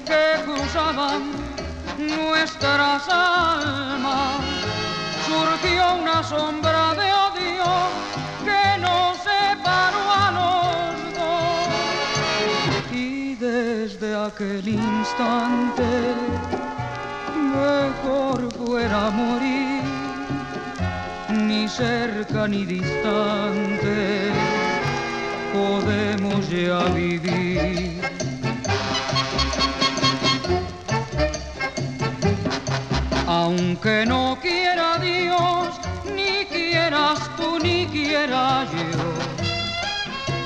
que 0.08 0.24
cruzaban 0.44 1.22
nuestras 2.16 3.02
almas, 3.08 4.40
surgió 5.28 5.82
una 6.02 6.22
sombra 6.22 6.84
de 7.00 7.08
odio 7.28 7.70
que 8.46 8.64
nos 8.84 9.16
separó 9.30 10.04
a 10.22 10.26
los 10.38 10.92
dos. 11.18 11.66
Y 12.92 13.36
desde 13.36 14.08
aquel 14.26 14.66
instante 14.68 15.88
mejor 17.56 18.38
fuera 18.58 19.10
morir 19.10 19.73
ni 21.48 21.68
cerca 21.68 22.48
ni 22.48 22.64
distante, 22.64 24.30
podemos 25.52 26.48
ya 26.48 26.84
vivir. 26.94 28.00
Aunque 33.26 34.06
no 34.06 34.38
quiera 34.40 34.98
Dios, 34.98 35.68
ni 36.14 36.46
quieras 36.46 37.18
tú, 37.36 37.58
ni 37.58 37.86
quiera 37.86 38.66
yo, 38.72 39.02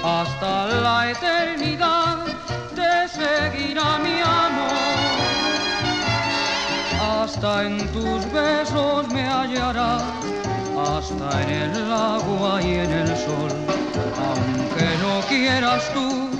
hasta 0.08 0.66
la 0.66 1.10
eternidad 1.10 2.18
te 2.74 3.08
seguirá 3.08 3.98
mi 3.98 4.20
amor. 4.20 4.98
Hasta 7.00 7.64
en 7.66 7.78
tus 7.92 8.32
besos 8.32 9.08
me 9.08 9.22
hallarás 9.28 10.17
hasta 10.82 11.42
en 11.42 11.50
el 11.74 11.92
agua 11.92 12.62
y 12.62 12.74
en 12.74 12.90
el 12.90 13.08
sol. 13.08 13.52
Aunque 14.28 14.88
no 15.02 15.20
quieras 15.28 15.82
tú, 15.92 16.30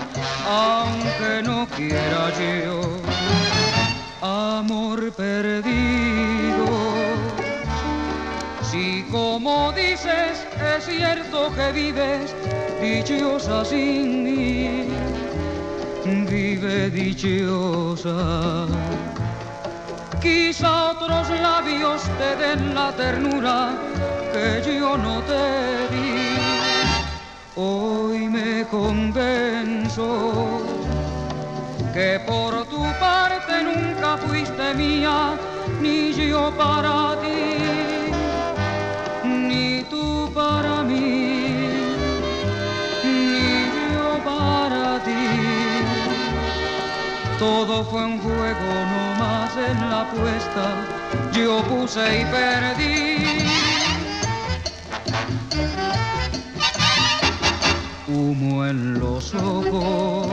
aunque 0.48 1.42
no 1.42 1.66
quiera 1.76 2.30
yo, 2.38 2.80
amor 4.20 5.12
perdido. 5.12 6.66
Si 8.62 9.02
como 9.10 9.72
dices 9.72 10.46
es 10.76 10.84
cierto 10.84 11.50
que 11.54 11.72
vives 11.72 12.34
dichosa 12.80 13.64
sin 13.64 14.24
mí, 14.24 14.88
vive 16.04 16.90
dichosa. 16.90 18.66
Quizá 20.20 20.90
otros 20.90 21.30
labios 21.40 22.02
te 22.18 22.36
den 22.36 22.74
la 22.74 22.92
ternura 22.92 23.70
yo 24.64 24.96
no 24.96 25.20
te 25.22 25.94
di. 25.94 26.38
Hoy 27.56 28.28
me 28.28 28.64
convenzo 28.66 30.60
que 31.92 32.20
por 32.26 32.64
tu 32.66 32.82
parte 33.00 33.62
nunca 33.62 34.16
fuiste 34.18 34.74
mía, 34.74 35.36
ni 35.80 36.12
yo 36.12 36.52
para 36.56 37.20
ti, 37.20 38.12
ni 39.24 39.82
tú 39.90 40.30
para 40.32 40.82
mí, 40.82 41.68
ni 43.04 43.50
yo 43.94 44.08
para 44.24 45.02
ti. 45.02 45.26
Todo 47.38 47.84
fue 47.84 48.04
un 48.04 48.18
juego, 48.20 48.68
no 48.92 49.04
más 49.18 49.56
en 49.56 49.90
la 49.90 50.00
apuesta, 50.02 50.64
yo 51.32 51.62
puse 51.64 52.20
y 52.20 52.24
perdí. 52.26 53.17
Humo 58.08 58.64
en 58.64 58.98
los 58.98 59.34
ojos 59.34 60.28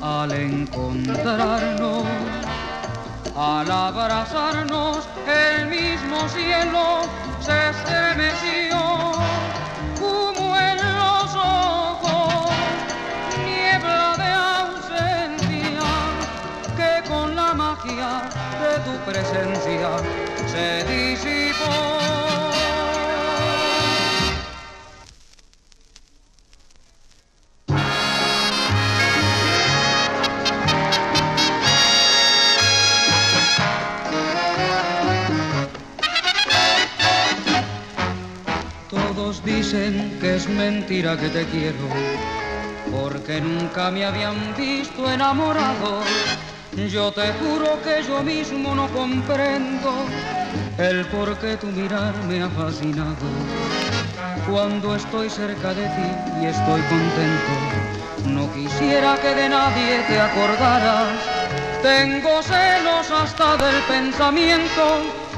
al 0.00 0.30
encontrarnos, 0.32 2.04
al 3.36 3.70
abrazarnos, 3.70 5.08
el 5.26 5.66
mismo 5.66 6.28
cielo 6.28 7.00
se 7.40 7.70
estremeció. 7.70 8.78
Humo 10.00 10.56
en 10.56 10.76
los 10.76 11.34
ojos, 11.34 12.50
niebla 13.44 14.14
de 14.16 14.30
ausencia, 14.62 15.88
que 16.76 17.08
con 17.08 17.34
la 17.34 17.54
magia 17.54 18.22
de 18.62 18.78
tu 18.84 18.96
presencia 19.10 19.90
se 20.46 20.84
disipó. 20.84 22.05
Mentira 40.70 41.16
que 41.16 41.28
te 41.28 41.44
quiero, 41.46 41.86
porque 42.90 43.40
nunca 43.40 43.88
me 43.92 44.04
habían 44.04 44.38
visto 44.56 45.08
enamorado. 45.08 46.00
Yo 46.94 47.12
te 47.12 47.26
juro 47.38 47.80
que 47.84 48.02
yo 48.08 48.20
mismo 48.24 48.74
no 48.74 48.88
comprendo 48.88 49.90
el 50.76 51.06
por 51.06 51.38
qué 51.38 51.56
tu 51.56 51.68
mirar 51.68 52.14
me 52.28 52.42
ha 52.42 52.48
fascinado. 52.48 53.28
Cuando 54.50 54.96
estoy 54.96 55.30
cerca 55.30 55.72
de 55.72 55.86
ti 55.96 56.10
y 56.42 56.46
estoy 56.46 56.80
contento, 56.94 57.54
No 58.36 58.52
quisiera 58.52 59.16
que 59.22 59.32
de 59.40 59.48
nadie 59.48 60.02
te 60.08 60.20
acordaras. 60.20 61.18
Tengo 61.80 62.42
celos 62.42 63.06
hasta 63.22 63.56
del 63.64 63.78
pensamiento 63.94 64.84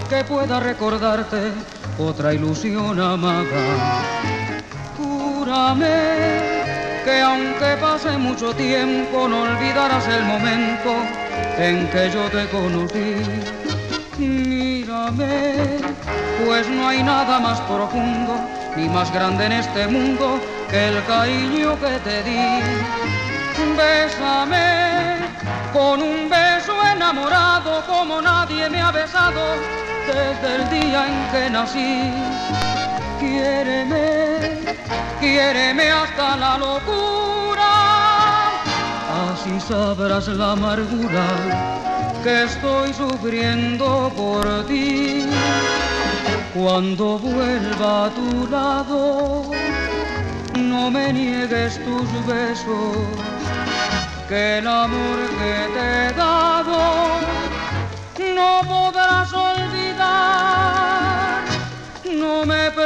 que 0.08 0.24
pueda 0.24 0.58
recordarte 0.58 1.52
otra 1.98 2.32
ilusión 2.32 2.98
amada. 3.00 4.37
Júrame 5.48 6.60
que 7.06 7.22
aunque 7.22 7.78
pase 7.80 8.18
mucho 8.18 8.54
tiempo 8.54 9.26
no 9.26 9.44
olvidarás 9.44 10.06
el 10.06 10.24
momento 10.24 10.92
en 11.56 11.88
que 11.88 12.10
yo 12.10 12.28
te 12.28 12.46
conocí. 12.48 13.16
Mírame, 14.18 15.78
pues 16.44 16.68
no 16.68 16.88
hay 16.88 17.02
nada 17.02 17.40
más 17.40 17.62
profundo 17.62 18.34
ni 18.76 18.90
más 18.90 19.10
grande 19.10 19.46
en 19.46 19.52
este 19.52 19.86
mundo 19.86 20.38
que 20.68 20.88
el 20.88 21.02
cariño 21.06 21.80
que 21.80 21.98
te 22.04 22.22
di. 22.24 22.60
Bésame 23.74 25.16
con 25.72 26.02
un 26.02 26.28
beso 26.28 26.74
enamorado 26.94 27.86
como 27.86 28.20
nadie 28.20 28.68
me 28.68 28.82
ha 28.82 28.90
besado 28.90 29.40
desde 30.06 30.56
el 30.56 30.68
día 30.68 31.06
en 31.06 31.32
que 31.32 31.50
nací. 31.50 32.67
Quiéreme, 33.18 34.76
quiéreme 35.20 35.90
hasta 35.90 36.36
la 36.36 36.58
locura, 36.58 37.72
así 39.30 39.58
sabrás 39.60 40.28
la 40.28 40.52
amargura 40.52 41.26
que 42.22 42.44
estoy 42.44 42.92
sufriendo 42.92 44.12
por 44.16 44.66
ti. 44.66 45.26
Cuando 46.54 47.18
vuelva 47.18 48.06
a 48.06 48.10
tu 48.10 48.46
lado, 48.48 49.50
no 50.56 50.90
me 50.90 51.12
niegues 51.12 51.80
tus 51.84 52.26
besos, 52.26 52.96
que 54.28 54.58
el 54.58 54.66
amor 54.66 55.18
que 55.38 55.54
te 55.74 56.06
he 56.06 56.12
dado 56.12 56.78
no 58.36 58.60
podrás 58.68 59.32
olvidar. 59.32 59.67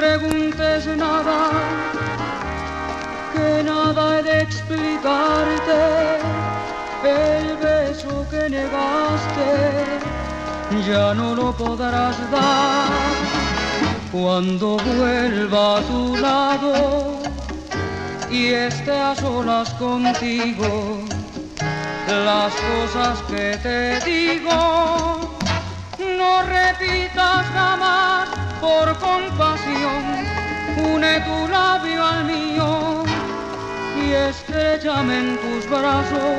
Preguntes 0.03 0.85
nada, 0.97 1.39
que 3.33 3.63
nada 3.63 4.03
he 4.19 4.23
de 4.29 4.37
explicarte. 4.47 5.83
El 7.05 7.47
beso 7.67 8.27
que 8.31 8.43
negaste 8.59 9.51
ya 10.89 11.15
no 11.15 11.29
lo 11.41 11.49
podrás 11.53 12.17
dar. 12.33 12.89
Cuando 14.11 14.77
vuelva 14.91 15.79
a 15.79 15.81
tu 15.91 16.17
lado 16.17 16.75
y 18.29 18.43
esté 18.69 18.97
a 19.11 19.15
solas 19.15 19.69
contigo, 19.75 20.71
las 22.29 22.53
cosas 22.71 23.17
que 23.31 23.47
te 23.67 23.81
digo, 24.11 24.59
no 26.19 26.33
repitas 26.43 27.45
jamás 27.55 28.42
por 28.63 28.97
compasión, 28.99 30.03
une 30.95 31.21
tu 31.27 31.49
labio 31.49 32.01
al 32.07 32.25
mío 32.25 33.03
y 34.01 34.13
estrechame 34.29 35.19
en 35.19 35.37
tus 35.43 35.69
brazos 35.69 36.39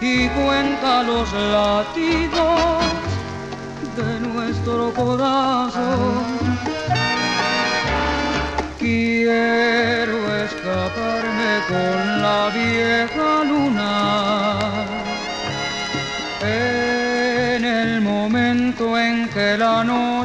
y 0.00 0.28
cuenta 0.28 1.04
los 1.04 1.32
latidos 1.32 2.82
de 3.96 4.10
nuestro 4.28 4.92
corazón. 4.92 6.24
Quiero 8.80 10.18
escaparme 10.46 11.52
con 11.70 12.22
la 12.24 12.40
vieja 12.60 13.30
luna 13.50 13.78
en 16.40 17.64
el 17.64 18.00
momento 18.00 18.98
en 18.98 19.28
que 19.28 19.56
la 19.58 19.84
noche 19.84 20.17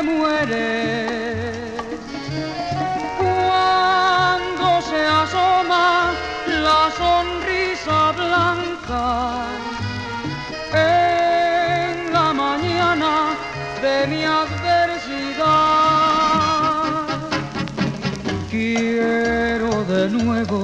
muere. 0.00 1.72
Cuando 3.18 4.80
se 4.88 5.00
asoma 5.22 6.12
la 6.46 6.82
sonrisa 6.96 8.12
blanca 8.12 9.06
en 10.72 12.12
la 12.12 12.32
mañana 12.32 13.12
de 13.82 14.06
mi 14.06 14.22
adversidad. 14.24 15.52
Quiero 18.50 19.84
de 19.84 20.08
nuevo 20.08 20.62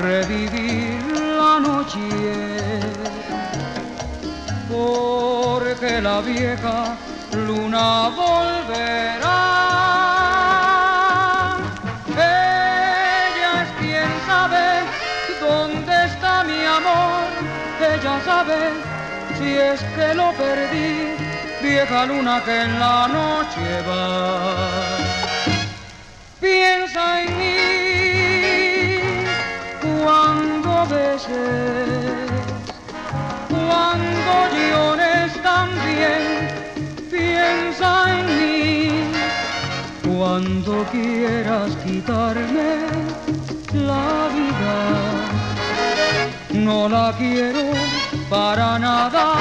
revivir 0.00 1.02
la 1.38 1.60
noche, 1.60 2.08
porque 4.70 6.00
la 6.00 6.20
vieja 6.20 6.96
luna 7.36 8.08
volverá. 8.08 9.38
Ella 12.08 13.62
es 13.62 13.70
quien 13.80 14.10
sabe 14.26 14.64
dónde 15.40 16.04
está 16.06 16.44
mi 16.44 16.64
amor, 16.64 17.24
ella 17.80 18.20
sabe 18.24 18.58
si 19.38 19.48
es 19.54 19.82
que 19.94 20.14
lo 20.14 20.32
perdí, 20.32 21.14
vieja 21.62 22.06
luna 22.06 22.42
que 22.44 22.62
en 22.62 22.78
la 22.78 23.08
noche 23.08 23.82
va 23.88 25.15
cuando 40.64 40.84
quieras 40.90 41.76
quitarme 41.84 42.86
la 43.74 44.28
vida. 44.34 44.74
No 46.52 46.88
la 46.88 47.12
quiero 47.18 47.72
para 48.30 48.78
nada, 48.78 49.34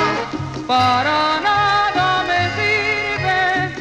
para 0.68 1.40
nada 1.42 2.24
me 2.28 2.50
sirve 2.58 3.74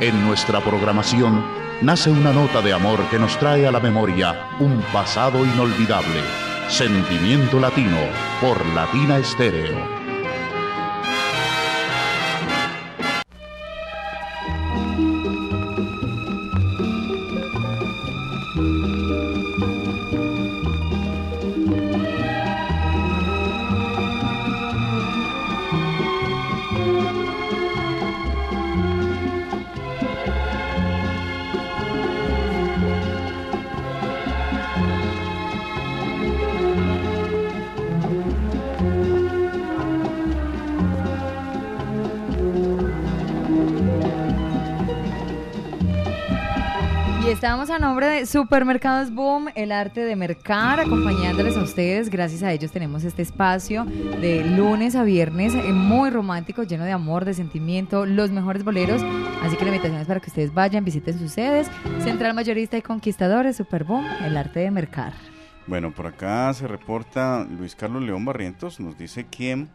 sin 0.00 0.08
En 0.08 0.26
nuestra 0.26 0.60
programación 0.60 1.42
nace 1.80 2.10
una 2.10 2.32
nota 2.32 2.60
de 2.60 2.72
amor 2.74 3.08
que 3.10 3.18
nos 3.18 3.38
trae 3.38 3.66
a 3.66 3.72
la 3.72 3.80
memoria 3.80 4.48
un 4.60 4.82
pasado 4.92 5.44
inolvidable. 5.46 6.41
Sentimiento 6.72 7.60
Latino 7.60 7.98
por 8.40 8.64
Latina 8.74 9.18
Estéreo. 9.18 10.01
Supermercados 48.32 49.12
Boom, 49.12 49.50
el 49.56 49.70
arte 49.72 50.00
de 50.00 50.16
mercar, 50.16 50.80
acompañándoles 50.80 51.54
a 51.58 51.62
ustedes. 51.62 52.08
Gracias 52.08 52.42
a 52.42 52.50
ellos 52.50 52.72
tenemos 52.72 53.04
este 53.04 53.20
espacio 53.20 53.84
de 53.84 54.42
lunes 54.42 54.96
a 54.96 55.02
viernes 55.02 55.54
eh, 55.54 55.70
muy 55.74 56.08
romántico, 56.08 56.62
lleno 56.62 56.84
de 56.84 56.92
amor, 56.92 57.26
de 57.26 57.34
sentimiento, 57.34 58.06
los 58.06 58.30
mejores 58.30 58.64
boleros. 58.64 59.02
Así 59.42 59.58
que 59.58 59.66
la 59.66 59.72
invitación 59.72 60.00
es 60.00 60.06
para 60.06 60.18
que 60.18 60.30
ustedes 60.30 60.54
vayan, 60.54 60.82
visiten 60.82 61.18
sus 61.18 61.30
sedes. 61.30 61.70
Central 62.02 62.32
Mayorista 62.32 62.78
y 62.78 62.80
Conquistadores, 62.80 63.54
Super 63.56 63.84
Boom, 63.84 64.06
el 64.24 64.34
arte 64.38 64.60
de 64.60 64.70
mercar. 64.70 65.12
Bueno, 65.66 65.92
por 65.92 66.06
acá 66.06 66.54
se 66.54 66.66
reporta 66.66 67.44
Luis 67.44 67.76
Carlos 67.76 68.02
León 68.02 68.24
Barrientos, 68.24 68.80
nos 68.80 68.96
dice 68.96 69.24
que... 69.24 69.66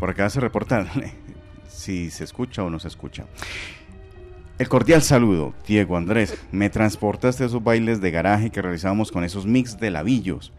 Por 0.00 0.10
acá 0.10 0.28
se 0.30 0.40
reporta 0.40 0.84
si 1.68 2.10
se 2.10 2.24
escucha 2.24 2.64
o 2.64 2.70
no 2.70 2.80
se 2.80 2.88
escucha. 2.88 3.24
El 4.56 4.68
cordial 4.68 5.02
saludo, 5.02 5.52
Diego 5.66 5.96
Andrés. 5.96 6.38
Me 6.52 6.70
transportaste 6.70 7.42
a 7.42 7.46
esos 7.46 7.64
bailes 7.64 8.00
de 8.00 8.12
garaje 8.12 8.50
que 8.50 8.62
realizábamos 8.62 9.10
con 9.10 9.24
esos 9.24 9.46
mix 9.46 9.80
de 9.80 9.90
labillos. 9.90 10.52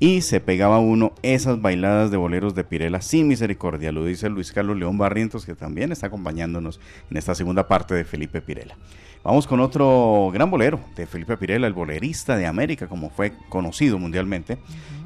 Y 0.00 0.22
se 0.22 0.40
pegaba 0.40 0.78
uno 0.78 1.12
esas 1.20 1.60
bailadas 1.60 2.10
de 2.10 2.16
boleros 2.16 2.54
de 2.54 2.64
Pirela 2.64 3.02
sin 3.02 3.28
misericordia. 3.28 3.92
Lo 3.92 4.06
dice 4.06 4.30
Luis 4.30 4.52
Carlos 4.52 4.78
León 4.78 4.96
Barrientos, 4.96 5.44
que 5.44 5.54
también 5.54 5.92
está 5.92 6.06
acompañándonos 6.06 6.80
en 7.10 7.18
esta 7.18 7.34
segunda 7.34 7.68
parte 7.68 7.94
de 7.94 8.06
Felipe 8.06 8.40
Pirela. 8.40 8.74
Vamos 9.22 9.46
con 9.46 9.60
otro 9.60 10.30
gran 10.32 10.50
bolero 10.50 10.80
de 10.96 11.06
Felipe 11.06 11.36
Pirela, 11.36 11.66
el 11.66 11.74
bolerista 11.74 12.38
de 12.38 12.46
América, 12.46 12.88
como 12.88 13.10
fue 13.10 13.34
conocido 13.50 13.98
mundialmente. 13.98 14.56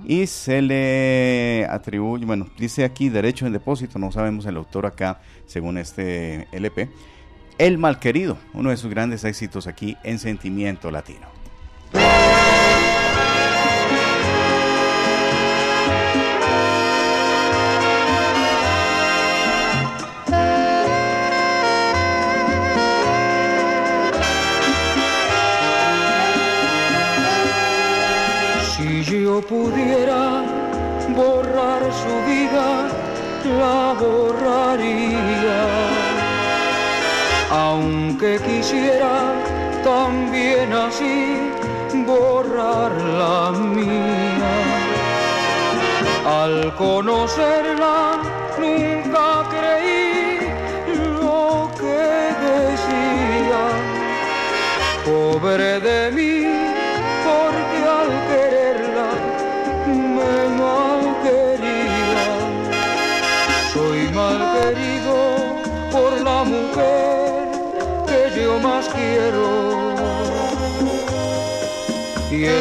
Y 0.07 0.29
se 0.29 0.63
le 0.63 1.67
atribuye, 1.69 2.25
bueno, 2.25 2.47
dice 2.57 2.85
aquí 2.85 3.09
derecho 3.09 3.45
en 3.45 3.53
depósito, 3.53 3.99
no 3.99 4.13
sabemos 4.13 4.47
el 4.47 4.57
autor 4.57 4.87
acá, 4.87 5.21
según 5.47 5.79
este 5.79 6.47
LP 6.53 6.89
el 7.59 7.79
Malquerido, 7.79 8.39
uno 8.53 8.71
de 8.71 8.77
sus 8.77 8.91
grandes 8.91 9.25
éxitos 9.25 9.67
aquí 9.67 9.97
en 10.03 10.19
Sentimiento 10.19 10.91
Latino. 10.91 11.27
Si 28.77 29.05
yo 29.05 29.41
pudiera 29.41 30.45
borrar 31.15 31.83
su 31.93 32.15
vida, 32.31 32.89
la 33.59 33.95
borraría 33.99 35.96
aunque 37.77 38.39
quisiera 38.49 39.17
también 39.85 40.73
así 40.73 41.51
borrar 42.07 42.93
la 43.21 43.51
mía. 43.51 44.55
Al 46.43 46.75
conocerla 46.75 48.19
nunca 48.59 49.27
creí 49.55 50.39
lo 51.21 51.71
que 51.81 52.03
decía, 52.49 53.63
pobre 55.05 55.76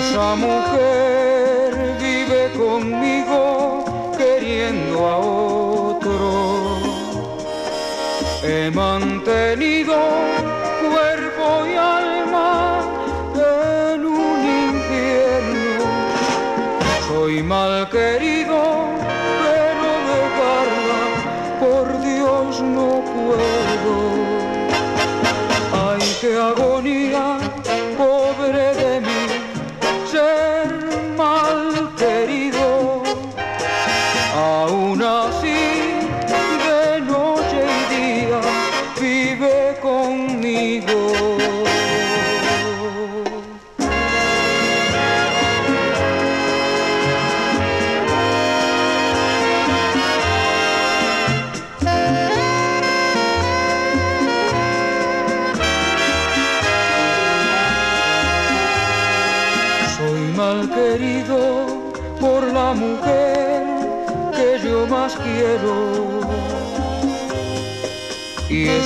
esa 0.09 0.35
mujer 0.35 1.97
vive 1.99 2.51
conmigo 2.57 3.85
queriendo 4.17 5.07
a 5.07 5.17
otro. 5.17 6.77
He 8.43 8.69
mantenido 8.71 9.95
cuerpo 10.81 11.65
y 11.65 11.75
alma 11.75 12.81
en 13.93 14.05
un 14.05 14.39
infierno. 14.69 15.85
Soy 17.07 17.41
mal 17.41 17.89
querido, 17.89 18.24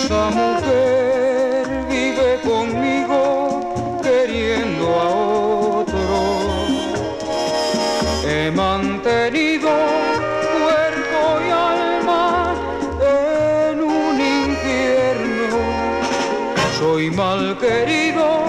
esa 0.10 0.32
mujer 0.32 1.86
vive 1.88 2.40
conmigo 2.44 4.02
queriendo 4.02 4.88
a 4.88 5.10
otro. 5.82 6.08
He 8.28 8.50
mantenido 8.50 9.70
cuerpo 10.58 11.22
y 11.46 11.52
alma 11.52 12.56
en 13.70 13.82
un 13.82 14.20
infierno. 14.20 15.60
Soy 16.80 17.12
mal 17.12 17.56
querido, 17.60 18.49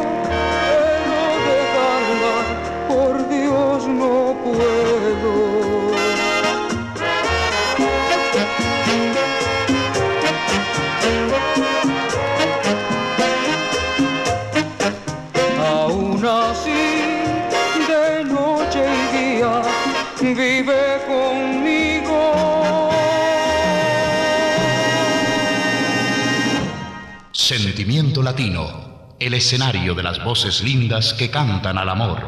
Sentimiento 27.51 28.23
Latino, 28.23 29.17
el 29.19 29.35
escenario 29.35 29.97
de 29.97 30.05
las 30.05 30.23
voces 30.23 30.63
lindas 30.63 31.13
que 31.15 31.33
cantan 31.33 31.79
al 31.79 31.89
amor. 31.89 32.23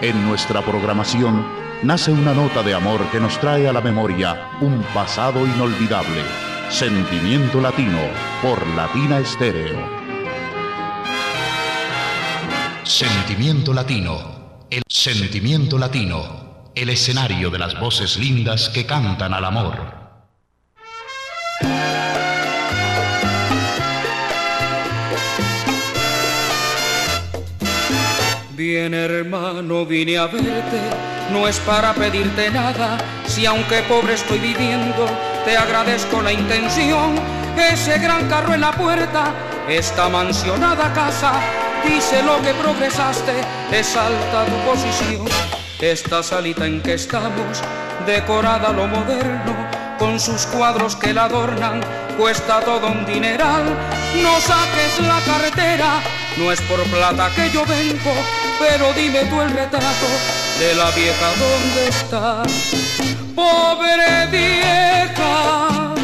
En 0.00 0.28
nuestra 0.28 0.62
programación 0.62 1.44
nace 1.82 2.12
una 2.12 2.34
nota 2.34 2.62
de 2.62 2.74
amor 2.74 3.04
que 3.10 3.18
nos 3.18 3.36
trae 3.40 3.66
a 3.66 3.72
la 3.72 3.80
memoria 3.80 4.52
un 4.60 4.80
pasado 4.94 5.44
inolvidable. 5.44 6.22
Sentimiento 6.70 7.60
Latino 7.60 7.98
por 8.42 8.64
Latina 8.76 9.18
Estéreo. 9.18 9.76
Sentimiento 12.84 13.74
Latino, 13.74 14.66
el 14.70 14.84
sentimiento 14.88 15.76
latino, 15.76 16.70
el 16.76 16.90
escenario 16.90 17.50
de 17.50 17.58
las 17.58 17.80
voces 17.80 18.16
lindas 18.16 18.68
que 18.68 18.86
cantan 18.86 19.34
al 19.34 19.44
amor. 19.44 19.95
Bien 28.56 28.94
hermano, 28.94 29.84
vine 29.84 30.16
a 30.16 30.26
verte, 30.26 30.80
no 31.30 31.46
es 31.46 31.58
para 31.60 31.92
pedirte 31.92 32.50
nada, 32.50 32.98
si 33.26 33.44
aunque 33.44 33.82
pobre 33.82 34.14
estoy 34.14 34.38
viviendo, 34.38 35.06
te 35.44 35.56
agradezco 35.56 36.22
la 36.22 36.32
intención, 36.32 37.14
ese 37.56 37.98
gran 37.98 38.28
carro 38.28 38.54
en 38.54 38.62
la 38.62 38.72
puerta, 38.72 39.32
esta 39.68 40.08
mansionada 40.08 40.92
casa, 40.94 41.32
dice 41.84 42.22
lo 42.22 42.40
que 42.42 42.54
progresaste, 42.54 43.32
exalta 43.70 44.44
tu 44.46 44.70
posición. 44.70 45.26
Esta 45.80 46.22
salita 46.22 46.66
en 46.66 46.80
que 46.80 46.94
estamos, 46.94 47.62
decorada 48.06 48.72
lo 48.72 48.86
moderno, 48.86 49.65
con 49.98 50.20
sus 50.20 50.46
cuadros 50.46 50.96
que 50.96 51.12
la 51.12 51.24
adornan, 51.24 51.80
cuesta 52.18 52.60
todo 52.60 52.88
un 52.88 53.04
dineral. 53.06 53.64
No 54.22 54.40
saques 54.40 55.00
la 55.00 55.20
carretera, 55.20 56.00
no 56.36 56.52
es 56.52 56.60
por 56.62 56.82
plata 56.84 57.30
que 57.34 57.50
yo 57.50 57.64
vengo, 57.64 58.12
pero 58.58 58.92
dime 58.92 59.24
tú 59.26 59.40
el 59.40 59.50
retrato 59.50 60.06
de 60.58 60.74
la 60.74 60.90
vieja 60.90 61.28
donde 61.38 61.88
está. 61.88 62.42
Pobre 63.34 64.26
vieja, 64.30 65.94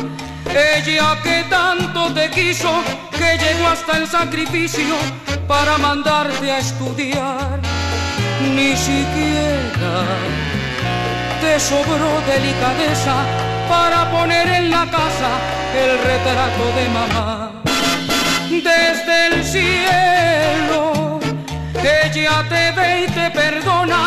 ella 0.50 1.18
que 1.22 1.44
tanto 1.48 2.12
te 2.12 2.31
quiso, 2.31 2.83
que 3.11 3.38
llegó 3.38 3.68
hasta 3.68 3.98
el 3.98 4.07
sacrificio 4.07 4.94
para 5.48 5.78
mandarte 5.78 6.50
a 6.50 6.59
estudiar, 6.59 7.61
ni 8.55 8.76
siquiera 8.76 10.05
te 11.40 11.59
sobró 11.59 12.20
delicadeza 12.26 13.52
para 13.72 14.11
poner 14.11 14.46
en 14.61 14.70
la 14.70 14.85
casa 14.98 15.30
el 15.82 15.92
retrato 16.11 16.64
de 16.78 16.85
mamá. 16.98 17.50
Desde 18.70 19.16
el 19.28 19.37
cielo, 19.54 21.18
ella 22.04 22.37
te 22.52 22.64
ve 22.78 22.88
y 23.04 23.06
te 23.18 23.26
perdona, 23.30 24.02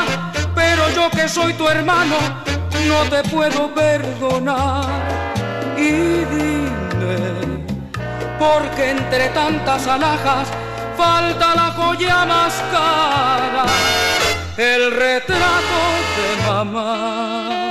pero 0.54 0.84
yo 0.98 1.10
que 1.10 1.28
soy 1.28 1.54
tu 1.54 1.68
hermano, 1.68 2.18
no 2.92 3.00
te 3.14 3.22
puedo 3.34 3.74
perdonar. 3.74 4.86
Y 5.78 5.92
dime, 6.34 7.18
porque 8.38 8.92
entre 8.92 9.30
tantas 9.30 9.88
alhajas 9.88 10.48
falta 10.96 11.56
la 11.56 11.70
joya 11.80 12.20
más 12.26 12.54
cara, 12.72 13.66
el 14.58 14.92
retrato 14.92 15.80
de 16.18 16.30
mamá. 16.48 17.65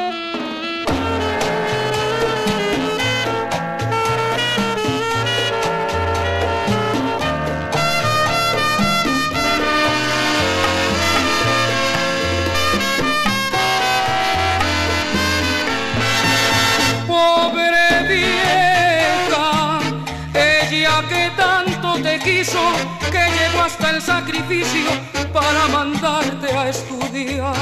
Que 23.10 23.24
llegó 23.38 23.62
hasta 23.64 23.90
el 23.90 24.02
sacrificio 24.02 24.90
para 25.32 25.66
mandarte 25.68 26.52
a 26.52 26.68
estudiar. 26.68 27.54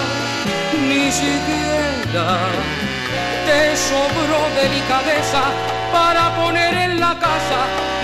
Ni 0.88 1.12
siquiera 1.12 2.38
te 3.46 3.76
sobró 3.76 4.40
delicadeza 4.60 5.42
para 5.92 6.34
poner 6.34 6.74
en 6.74 6.98
la 6.98 7.16
casa 7.20 7.60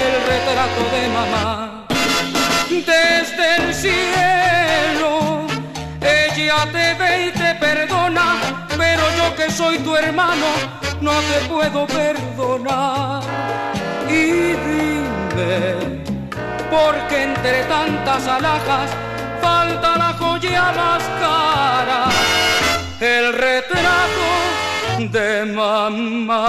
el 0.07 0.15
retrato 0.31 0.83
de 0.95 1.09
mamá. 1.09 1.85
Desde 2.71 3.57
el 3.57 3.75
cielo 3.75 5.47
ella 6.01 6.65
te 6.71 6.95
ve 6.95 7.27
y 7.27 7.31
te 7.33 7.55
perdona, 7.57 8.67
pero 8.77 9.03
yo 9.17 9.35
que 9.35 9.51
soy 9.51 9.79
tu 9.79 9.97
hermano 9.97 10.47
no 11.01 11.13
te 11.23 11.41
puedo 11.49 11.87
perdonar. 11.87 13.23
Y 14.09 14.55
dime 14.65 16.08
porque 16.71 17.23
entre 17.23 17.65
tantas 17.65 18.27
alhajas 18.27 18.91
falta 19.41 19.97
la 19.97 20.13
joya 20.15 20.73
más 20.73 21.03
cara, 21.21 22.05
el 23.01 23.33
retrato 23.33 24.29
de 24.99 25.45
mamá. 25.45 26.49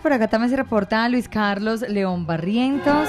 Por 0.00 0.12
acá 0.12 0.28
también 0.28 0.50
se 0.50 0.56
reporta 0.56 1.08
Luis 1.08 1.28
Carlos 1.28 1.82
León 1.82 2.26
Barrientos, 2.26 3.08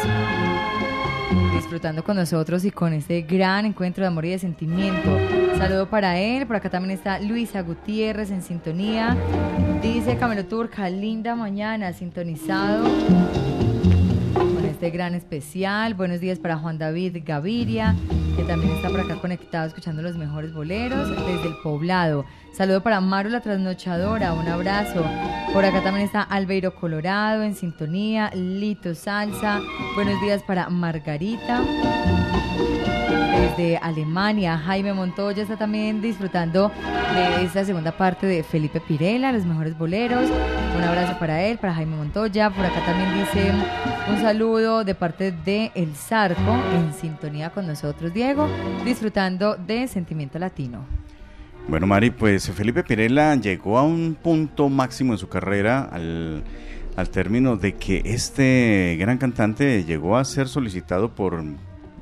disfrutando 1.54 2.04
con 2.04 2.17
nosotros 2.17 2.65
y 2.65 2.72
con 2.72 2.93
este 2.93 3.22
gran 3.22 3.65
encuentro 3.65 4.02
de 4.04 4.08
amor 4.08 4.26
y 4.26 4.32
de 4.32 4.39
sentimiento. 4.39 5.10
Saludo 5.58 5.89
para 5.89 6.19
él, 6.19 6.46
por 6.46 6.58
acá 6.58 6.69
también 6.69 6.98
está 6.98 7.19
Luisa 7.19 7.62
Gutiérrez 7.62 8.32
en 8.32 8.41
sintonía. 8.41 9.15
Dice 9.82 10.17
Camelo 10.17 10.46
Turca, 10.46 10.89
linda 10.89 11.36
mañana, 11.36 11.93
sintonizado 11.93 12.84
este 14.84 14.98
gran 14.98 15.15
especial. 15.15 15.93
Buenos 15.93 16.19
días 16.19 16.39
para 16.39 16.58
Juan 16.58 16.78
David 16.78 17.19
Gaviria, 17.26 17.96
que 18.36 18.43
también 18.43 18.74
está 18.74 18.89
por 18.89 19.00
acá 19.00 19.15
conectado 19.15 19.67
escuchando 19.67 20.02
los 20.02 20.17
mejores 20.17 20.54
boleros 20.54 21.08
desde 21.08 21.48
el 21.48 21.56
poblado. 21.63 22.26
Saludo 22.52 22.84
para 22.84 23.00
Maru 23.00 23.30
la 23.30 23.39
trasnochadora, 23.39 24.34
un 24.34 24.46
abrazo. 24.46 25.06
Por 25.54 25.63
acá 25.63 25.82
también 25.84 26.06
está 26.06 26.22
Albeiro 26.24 26.76
Colorado 26.76 27.43
en 27.43 27.56
sintonía, 27.56 28.30
Lito 28.36 28.93
Salsa. 28.93 29.62
Buenos 29.96 30.19
días 30.19 30.43
para 30.43 30.67
Margarita. 30.67 31.62
Desde 33.34 33.78
Alemania, 33.78 34.58
Jaime 34.58 34.93
Montoya 34.93 35.41
está 35.41 35.58
también 35.58 36.02
disfrutando 36.02 36.72
de 37.13 37.43
esta 37.43 37.65
segunda 37.65 37.91
parte 37.91 38.28
de 38.28 38.43
Felipe 38.43 38.80
Pirela, 38.80 39.32
los 39.32 39.46
mejores 39.46 39.78
boleros. 39.78 40.30
Un 40.76 40.84
abrazo 40.84 41.17
para 41.19 41.41
él, 41.43 41.58
para 41.58 41.74
Jaime 41.74 41.96
Montoya. 41.96 42.52
Por 42.52 42.65
acá 42.65 42.86
también 42.86 43.10
dice 43.13 43.52
un 44.10 44.22
saludo 44.22 44.84
de 44.84 44.93
parte 44.93 45.32
de 45.32 45.72
El 45.74 45.96
Zarco, 45.96 46.58
en 46.76 46.93
sintonía 46.93 47.50
con 47.50 47.65
nosotros, 47.65 48.13
Diego, 48.13 48.48
disfrutando 48.86 49.56
de 49.56 49.88
Sentimiento 49.88 50.38
Latino. 50.38 50.86
Bueno, 51.67 51.88
Mari, 51.88 52.12
pues 52.12 52.52
Felipe 52.52 52.84
Pirela 52.84 53.36
llegó 53.36 53.80
a 53.80 53.84
un 53.84 54.15
punto 54.22 54.69
máximo 54.69 55.13
en 55.13 55.19
su 55.19 55.28
carrera 55.28 55.82
al, 55.91 56.43
al 56.96 57.10
término 57.10 57.56
de 57.58 57.74
que 57.76 58.02
este 58.06 58.96
gran 59.00 59.17
cantante 59.17 59.84
llegó 59.86 60.17
a 60.17 60.26
ser 60.26 60.48
solicitado 60.48 61.15
por 61.15 61.41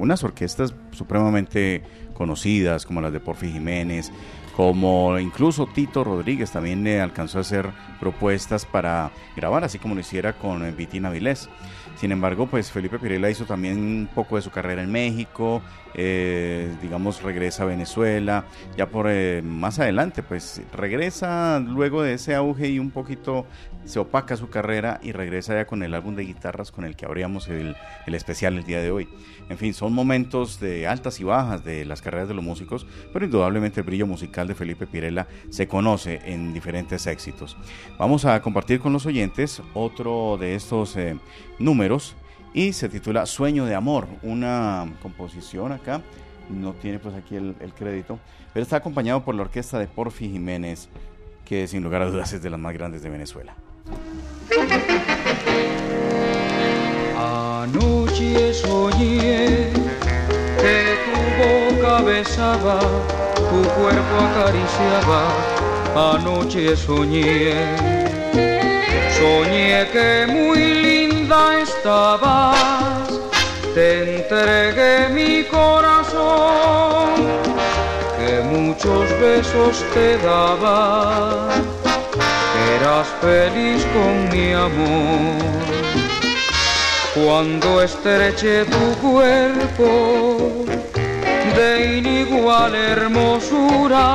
unas 0.02 0.24
orquestas 0.24 0.74
supremamente 0.92 1.84
conocidas 2.14 2.86
como 2.86 3.02
las 3.02 3.14
de 3.14 3.20
Porfi 3.20 3.52
Jiménez, 3.52 4.12
como 4.56 5.18
incluso 5.18 5.68
Tito 5.68 6.04
Rodríguez 6.04 6.52
también 6.52 6.84
le 6.84 7.02
alcanzó 7.02 7.38
a 7.38 7.42
hacer 7.42 7.70
propuestas 8.00 8.66
para 8.66 9.12
grabar, 9.36 9.64
así 9.64 9.80
como 9.80 9.96
lo 9.96 10.02
hiciera 10.02 10.34
con 10.34 10.76
Vitina 10.76 11.10
Vilés. 11.10 11.50
Sin 11.96 12.12
embargo, 12.12 12.48
pues 12.48 12.72
Felipe 12.72 12.98
Pirela 12.98 13.30
hizo 13.30 13.46
también 13.46 13.78
un 13.78 14.10
poco 14.14 14.36
de 14.36 14.42
su 14.42 14.50
carrera 14.50 14.82
en 14.82 14.92
México, 14.92 15.62
eh, 15.94 16.74
digamos 16.82 17.22
regresa 17.22 17.64
a 17.64 17.66
Venezuela, 17.68 18.46
ya 18.76 18.88
por 18.88 19.08
eh, 19.10 19.42
más 19.44 19.78
adelante, 19.80 20.24
pues 20.24 20.62
regresa 20.74 21.60
luego 21.60 22.02
de 22.02 22.14
ese 22.14 22.34
auge 22.34 22.70
y 22.70 22.80
un 22.80 22.92
poquito 22.92 23.46
se 23.86 24.00
opaca 24.00 24.38
su 24.38 24.50
carrera 24.50 25.00
y 25.04 25.12
regresa 25.12 25.56
ya 25.56 25.66
con 25.66 25.84
el 25.84 25.94
álbum 25.94 26.16
de 26.16 26.24
guitarras 26.24 26.72
con 26.72 26.86
el 26.86 26.96
que 26.96 27.06
abríamos 27.06 27.48
el, 27.50 27.76
el 28.06 28.16
especial 28.16 28.58
el 28.58 28.64
día 28.64 28.80
de 28.80 28.92
hoy. 28.92 29.10
En 29.50 29.58
fin, 29.58 29.74
son 29.74 29.94
momentos 29.94 30.60
de 30.60 30.88
altas 30.88 31.20
y 31.20 31.24
bajas 31.24 31.64
de 31.64 31.84
las 31.86 32.02
carreras 32.02 32.28
de 32.28 32.34
los 32.34 32.44
músicos, 32.44 32.86
pero 33.12 33.26
indudablemente 33.26 33.82
el 33.82 33.86
brillo 33.86 34.08
musical 34.08 34.48
de 34.48 34.56
Felipe 34.56 34.88
Pirela 34.88 35.28
se 35.50 35.68
conoce 35.68 36.22
en 36.26 36.54
diferentes 36.54 37.06
éxitos. 37.08 37.58
Vamos 37.98 38.26
a 38.26 38.42
compartir 38.42 38.80
con 38.80 38.94
los 38.94 39.06
oyentes 39.06 39.62
otro 39.74 40.38
de 40.40 40.56
estos 40.56 40.96
eh, 40.96 41.18
números 41.62 42.16
y 42.54 42.74
se 42.74 42.90
titula 42.90 43.26
Sueño 43.26 43.66
de 43.66 43.76
Amor, 43.76 44.08
una 44.24 44.92
composición 45.02 45.72
acá, 45.72 46.02
no 46.50 46.74
tiene 46.74 47.00
pues 47.00 47.16
aquí 47.16 47.36
el, 47.36 47.56
crédito, 47.78 48.20
pero 48.54 48.64
está 48.64 48.78
acompañado 48.78 49.24
por 49.24 49.36
la 49.36 49.44
orquesta 49.44 49.80
de 49.80 49.88
Porfi 49.88 50.30
Jiménez, 50.30 50.90
que 51.46 51.68
sin 51.68 51.84
lugar 51.84 52.02
a 52.02 52.06
dudas 52.08 52.34
es 52.34 52.44
de 52.44 52.50
las 52.50 52.60
más 52.60 52.74
grandes 52.74 53.02
de 53.02 53.10
Venezuela. 53.10 53.56
Anoche 57.18 58.54
soñé 58.54 59.70
que 60.62 60.96
tu 61.06 61.78
boca 61.78 62.02
besaba, 62.02 62.80
tu 63.36 63.62
cuerpo 63.80 64.16
acariciaba, 64.20 66.16
anoche 66.16 66.76
soñé, 66.76 67.54
soñé 69.18 69.88
que 69.92 70.28
muy 70.28 70.91
estabas, 71.62 73.08
te 73.74 74.18
entregué 74.18 75.10
mi 75.10 75.44
corazón, 75.46 77.16
que 78.18 78.42
muchos 78.42 79.10
besos 79.20 79.84
te 79.94 80.18
daba, 80.18 81.50
Serás 82.54 83.08
feliz 83.22 83.86
con 83.94 84.30
mi 84.30 84.54
amor. 84.54 85.42
Cuando 87.14 87.82
estreche 87.82 88.66
tu 88.66 88.98
cuerpo 89.02 90.66
de 91.56 91.98
inigual 91.98 92.76
hermosura. 92.76 94.06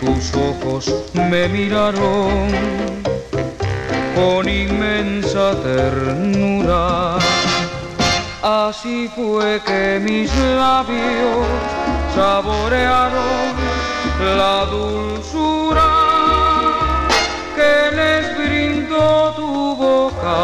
Tus 0.00 0.34
ojos 0.34 1.04
me 1.14 1.48
miraron 1.48 2.80
con 4.20 4.48
inmensa 4.48 5.54
ternura. 5.62 7.16
Así 8.42 9.10
fue 9.14 9.60
que 9.66 10.00
mis 10.02 10.30
labios 10.36 11.46
saborearon 12.14 13.52
la 14.40 14.66
dulzura 14.66 15.90
que 17.56 17.96
les 17.96 18.24
brindó 18.38 19.32
tu 19.36 19.76
boca, 19.76 20.38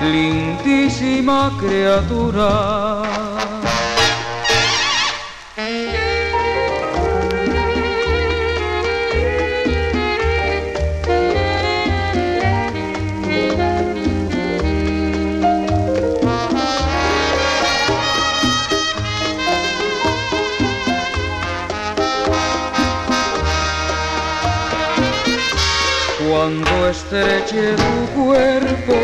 lindísima 0.00 1.52
criatura. 1.60 3.13
Estreche 26.94 27.74
tu 27.74 28.22
cuerpo 28.22 28.96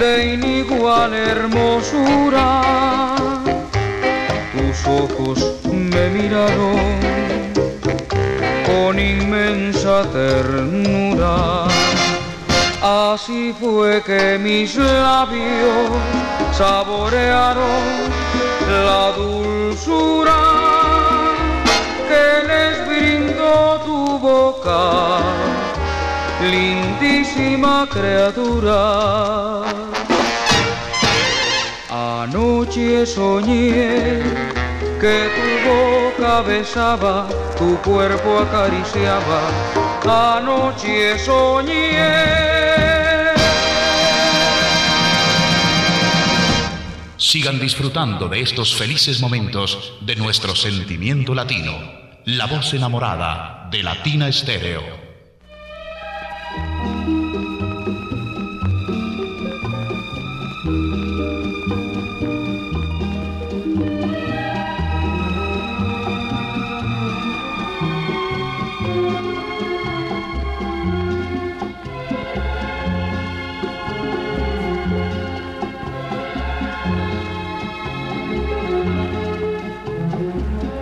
de 0.00 0.34
inigual 0.34 1.12
hermosura. 1.12 2.48
Tus 4.52 4.78
ojos 5.02 5.38
me 5.64 6.08
miraron 6.16 6.80
con 8.66 8.98
inmensa 8.98 10.02
ternura. 10.12 11.66
Así 12.82 13.54
fue 13.60 14.02
que 14.02 14.38
mis 14.38 14.76
labios 14.76 15.88
saborearon 16.52 17.82
la 18.86 19.12
dulzura 19.16 20.40
que 22.08 22.26
les 22.50 22.74
brindó 22.86 23.80
tu 23.84 24.18
boca 24.18 25.53
lindísima 26.50 27.88
criatura. 27.90 29.62
Anoche 31.90 33.06
soñé 33.06 34.22
que 35.00 35.28
tu 35.36 35.48
boca 35.68 36.42
besaba, 36.42 37.28
tu 37.58 37.76
cuerpo 37.82 38.38
acariciaba. 38.38 39.42
Anoche 40.04 41.18
soñé. 41.18 42.44
Sigan 47.16 47.58
disfrutando 47.58 48.28
de 48.28 48.40
estos 48.40 48.74
felices 48.76 49.20
momentos 49.20 49.94
de 50.00 50.14
nuestro 50.16 50.54
sentimiento 50.54 51.34
latino, 51.34 51.72
la 52.26 52.46
voz 52.46 52.74
enamorada 52.74 53.68
de 53.70 53.82
Latina 53.82 54.28
Estéreo. 54.28 55.03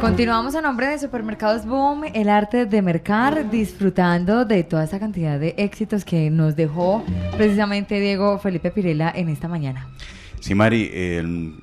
Continuamos 0.03 0.57
a 0.57 0.61
nombre 0.61 0.89
de 0.89 0.99
Supermercados 0.99 1.65
Boom, 1.65 2.03
el 2.13 2.29
arte 2.29 2.67
de 2.67 2.83
mercar, 2.83 3.49
disfrutando 3.53 4.45
de 4.45 4.65
toda 4.65 4.83
esa 4.83 4.99
cantidad 4.99 5.39
de 5.39 5.55
éxitos 5.59 6.05
que 6.05 6.29
nos 6.29 6.57
dejó 6.57 7.05
precisamente 7.37 8.01
Diego 8.01 8.37
Felipe 8.41 8.73
Pirela 8.73 9.13
en 9.15 9.29
esta 9.29 9.47
mañana. 9.47 9.87
Sí, 10.41 10.57
Mari, 10.57 10.91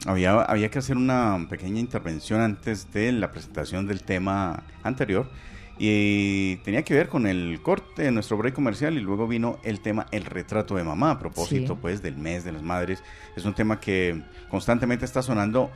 había, 0.06 0.42
había 0.44 0.72
que 0.72 0.80
hacer 0.80 0.96
una 0.96 1.48
pequeña 1.50 1.82
intervención 1.82 2.40
antes 2.40 2.90
de 2.94 3.12
la 3.12 3.30
presentación 3.30 3.86
del 3.88 4.04
tema 4.04 4.64
anterior 4.84 5.30
y 5.78 6.56
tenía 6.64 6.84
que 6.84 6.94
ver 6.94 7.10
con 7.10 7.28
el 7.28 7.60
corte 7.62 8.04
de 8.04 8.12
nuestro 8.12 8.38
break 8.38 8.54
comercial 8.54 8.98
y 8.98 9.02
luego 9.02 9.28
vino 9.28 9.60
el 9.64 9.82
tema 9.82 10.06
el 10.12 10.24
retrato 10.24 10.76
de 10.76 10.86
mamá 10.86 11.12
a 11.12 11.20
propósito 11.20 11.76
pues 11.76 12.02
del 12.02 12.16
mes 12.16 12.46
de 12.46 12.54
las 12.54 12.64
madres. 12.64 13.04
Es 13.36 13.44
un 13.44 13.54
tema 13.54 13.82
que 13.82 14.24
constantemente 14.50 15.04
está 15.04 15.22
sonando 15.22 15.72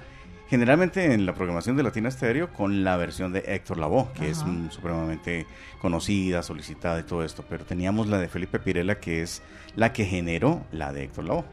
generalmente 0.49 1.13
en 1.13 1.25
la 1.25 1.33
programación 1.33 1.75
de 1.77 1.83
Latina 1.83 2.11
Stereo 2.11 2.51
con 2.51 2.83
la 2.83 2.97
versión 2.97 3.33
de 3.33 3.43
Héctor 3.47 3.77
Lavoe, 3.77 4.07
que 4.13 4.29
es 4.29 4.43
supremamente 4.69 5.45
conocida, 5.81 6.43
solicitada 6.43 6.99
y 6.99 7.03
todo 7.03 7.23
esto, 7.23 7.43
pero 7.49 7.65
teníamos 7.65 8.07
la 8.07 8.19
de 8.19 8.27
Felipe 8.27 8.59
Pirela, 8.59 8.99
que 8.99 9.21
es 9.21 9.41
la 9.75 9.93
que 9.93 10.05
generó 10.05 10.65
la 10.71 10.93
de 10.93 11.05
Héctor 11.05 11.25
Lavoe. 11.25 11.45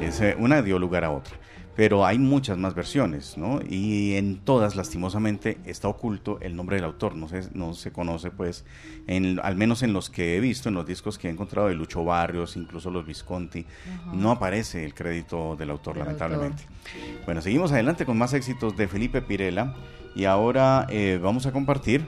Es, 0.00 0.20
eh, 0.20 0.34
una 0.38 0.62
dio 0.62 0.78
lugar 0.78 1.04
a 1.04 1.10
otra 1.10 1.36
pero 1.74 2.04
hay 2.04 2.18
muchas 2.18 2.58
más 2.58 2.74
versiones, 2.74 3.38
¿no? 3.38 3.60
Y 3.66 4.14
en 4.14 4.38
todas, 4.38 4.76
lastimosamente, 4.76 5.58
está 5.64 5.88
oculto 5.88 6.38
el 6.40 6.54
nombre 6.54 6.76
del 6.76 6.84
autor, 6.84 7.16
no 7.16 7.28
se, 7.28 7.48
no 7.54 7.72
se 7.72 7.92
conoce, 7.92 8.30
pues, 8.30 8.64
en, 9.06 9.40
al 9.42 9.56
menos 9.56 9.82
en 9.82 9.92
los 9.92 10.10
que 10.10 10.36
he 10.36 10.40
visto, 10.40 10.68
en 10.68 10.74
los 10.74 10.86
discos 10.86 11.18
que 11.18 11.28
he 11.28 11.30
encontrado 11.30 11.68
de 11.68 11.74
Lucho 11.74 12.04
Barrios, 12.04 12.56
incluso 12.56 12.90
los 12.90 13.06
Visconti, 13.06 13.64
no 14.12 14.30
aparece 14.30 14.84
el 14.84 14.94
crédito 14.94 15.56
del 15.56 15.70
autor, 15.70 15.96
lamentablemente. 15.96 16.64
Bueno, 17.24 17.40
seguimos 17.40 17.72
adelante 17.72 18.04
con 18.04 18.18
más 18.18 18.34
éxitos 18.34 18.76
de 18.76 18.88
Felipe 18.88 19.22
Pirela, 19.22 19.74
y 20.14 20.26
ahora 20.26 20.86
eh, 20.90 21.18
vamos 21.22 21.46
a 21.46 21.52
compartir 21.52 22.06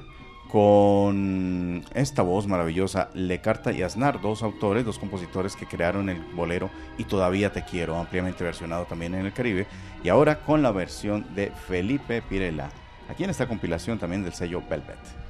con 0.54 1.82
esta 1.94 2.22
voz 2.22 2.46
maravillosa, 2.46 3.10
Lecarta 3.12 3.72
y 3.72 3.82
Aznar, 3.82 4.20
dos 4.20 4.44
autores, 4.44 4.84
dos 4.84 5.00
compositores 5.00 5.56
que 5.56 5.66
crearon 5.66 6.08
el 6.08 6.20
bolero 6.36 6.70
y 6.96 7.02
todavía 7.02 7.52
te 7.52 7.64
quiero, 7.64 7.98
ampliamente 7.98 8.44
versionado 8.44 8.84
también 8.84 9.16
en 9.16 9.26
el 9.26 9.32
Caribe, 9.32 9.66
y 10.04 10.10
ahora 10.10 10.44
con 10.44 10.62
la 10.62 10.70
versión 10.70 11.26
de 11.34 11.50
Felipe 11.50 12.22
Pirela, 12.22 12.70
aquí 13.08 13.24
en 13.24 13.30
esta 13.30 13.48
compilación 13.48 13.98
también 13.98 14.22
del 14.22 14.32
sello 14.32 14.62
Velvet. 14.70 15.23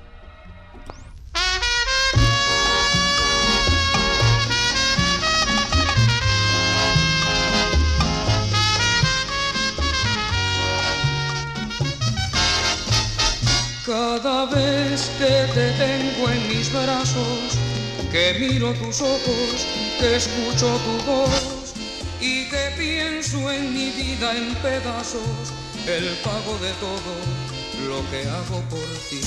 Cada 13.85 14.47
vez 14.47 15.11
que 15.19 15.53
te 15.53 15.71
tengo 15.73 16.31
en 16.31 16.49
mis 16.49 16.73
brazos, 16.73 17.59
que 18.11 18.33
miro 18.41 18.73
tus 18.73 19.03
ojos, 19.03 19.67
que 20.01 20.17
escucho 20.17 20.81
tu 20.87 21.05
voz 21.05 21.75
y 22.19 22.49
que 22.49 22.73
pienso 22.79 23.51
en 23.53 23.75
mi 23.75 23.91
vida 23.91 24.35
en 24.39 24.55
pedazos, 24.55 25.53
el 25.87 26.17
pago 26.25 26.57
de 26.63 26.73
todo 26.81 27.13
lo 27.87 28.11
que 28.11 28.27
hago 28.27 28.63
por 28.71 28.89
ti. 29.11 29.21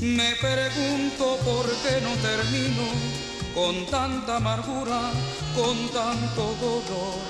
Me 0.00 0.34
pregunto 0.36 1.36
por 1.44 1.66
qué 1.82 2.00
no 2.00 2.14
termino 2.22 2.88
con 3.54 3.84
tanta 3.90 4.36
amargura, 4.36 5.10
con 5.54 5.76
tanto 5.90 6.56
dolor. 6.62 7.20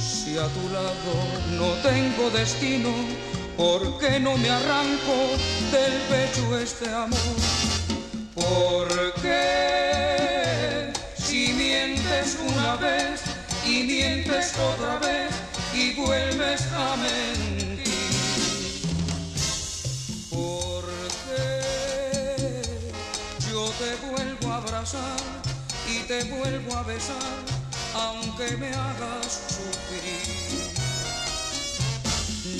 Si 0.00 0.36
a 0.38 0.48
tu 0.48 0.68
lado 0.70 1.14
no 1.56 1.72
tengo 1.88 2.30
destino, 2.30 2.90
¿Por 3.58 3.98
qué 3.98 4.20
no 4.20 4.38
me 4.38 4.48
arranco 4.48 5.34
del 5.70 5.92
pecho 6.08 6.58
este 6.58 6.88
amor? 6.88 7.36
¿Por 8.34 9.14
qué 9.20 10.92
si 11.16 11.52
mientes 11.52 12.38
una 12.46 12.76
vez 12.76 13.20
y 13.66 13.82
mientes 13.84 14.54
otra 14.56 14.98
vez 14.98 15.30
y 15.74 15.94
vuelves 15.94 16.62
a 16.72 16.96
mentir? 16.96 17.84
¿Por 20.30 20.84
qué 21.26 22.80
yo 23.50 23.70
te 23.78 23.96
vuelvo 24.06 24.52
a 24.52 24.56
abrazar 24.56 25.20
y 25.86 26.00
te 26.06 26.24
vuelvo 26.24 26.76
a 26.76 26.82
besar 26.84 27.36
aunque 27.94 28.56
me 28.56 28.68
hagas 28.68 29.42
sufrir? 29.48 30.68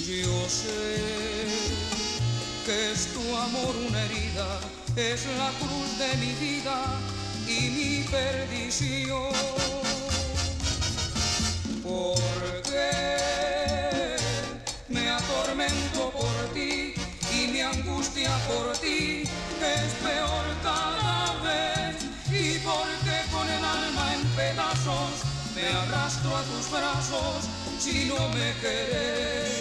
Yo 0.07 0.49
sé 0.49 1.78
que 2.69 2.93
es 2.93 3.07
tu 3.15 3.35
amor 3.35 3.75
una 3.89 4.05
herida, 4.05 4.61
es 4.95 5.25
la 5.39 5.51
cruz 5.59 5.91
de 5.99 6.11
mi 6.19 6.33
vida 6.35 6.85
y 7.47 7.61
mi 7.77 8.05
perdición. 8.11 9.33
Porque 11.83 12.91
me 14.87 15.09
atormento 15.09 16.11
por 16.11 16.37
ti 16.53 16.93
y 17.33 17.47
mi 17.53 17.63
angustia 17.63 18.37
por 18.47 18.77
ti 18.77 19.23
es 19.23 19.91
peor 20.07 20.45
cada 20.63 21.41
vez 21.41 21.97
y 22.31 22.59
porque 22.59 23.17
con 23.33 23.49
el 23.49 23.65
alma 23.65 24.15
en 24.15 24.27
pedazos 24.37 25.25
me 25.55 25.67
arrastro 25.69 26.37
a 26.37 26.43
tus 26.43 26.71
brazos 26.71 27.49
si 27.79 28.05
no 28.05 28.29
me 28.29 28.53
querés. 28.61 29.58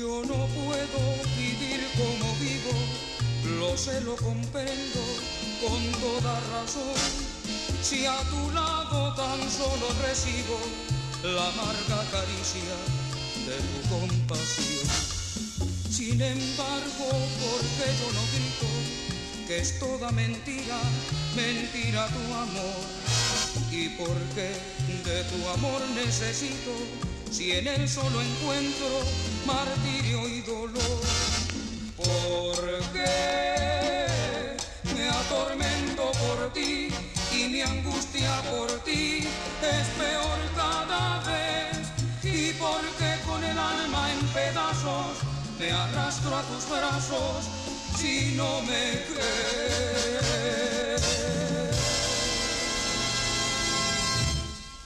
Yo 0.00 0.22
no 0.24 0.46
puedo 0.48 1.00
vivir 1.36 1.86
como 1.96 2.34
vivo, 2.40 3.60
lo 3.60 3.76
sé, 3.76 4.00
lo 4.00 4.16
comprendo 4.16 5.00
con 5.62 5.82
toda 6.00 6.40
razón. 6.52 6.94
Si 7.80 8.04
a 8.04 8.18
tu 8.30 8.50
lado 8.52 9.14
tan 9.14 9.38
solo 9.50 9.86
recibo 10.02 10.58
la 11.22 11.48
amarga 11.48 12.04
caricia 12.10 12.74
de 13.46 13.56
tu 13.70 13.88
compasión. 13.88 14.88
Sin 15.90 16.20
embargo, 16.20 17.08
porque 17.40 17.86
yo 18.00 18.12
no 18.14 18.22
grito 18.34 19.04
que 19.46 19.58
es 19.58 19.78
toda 19.78 20.10
mentira, 20.10 20.80
mentira 21.36 22.08
tu 22.08 22.34
amor. 22.34 22.80
Y 23.70 23.90
porque 23.90 24.56
de 25.04 25.24
tu 25.24 25.48
amor 25.50 25.80
necesito, 25.94 26.72
si 27.30 27.52
en 27.52 27.66
él 27.66 27.88
solo 27.88 28.20
encuentro 28.20 28.88
martirio 29.46 30.28
y 30.28 30.40
dolor. 30.42 31.00
Porque 31.96 33.04
me 34.94 35.08
atormento 35.08 36.12
por 36.12 36.52
ti 36.52 36.88
y 37.32 37.48
mi 37.48 37.60
angustia 37.62 38.42
por 38.50 38.70
ti 38.84 39.26
es 39.62 39.86
peor 39.98 40.38
cada 40.54 41.20
vez. 41.20 41.88
Y 42.22 42.52
porque 42.54 43.18
con 43.26 43.42
el 43.42 43.58
alma 43.58 44.12
en 44.12 44.26
pedazos 44.28 45.18
me 45.58 45.70
arrastro 45.70 46.36
a 46.36 46.42
tus 46.42 46.68
brazos 46.68 47.46
si 47.96 48.34
no 48.36 48.60
me 48.62 49.02
crees. 49.08 49.94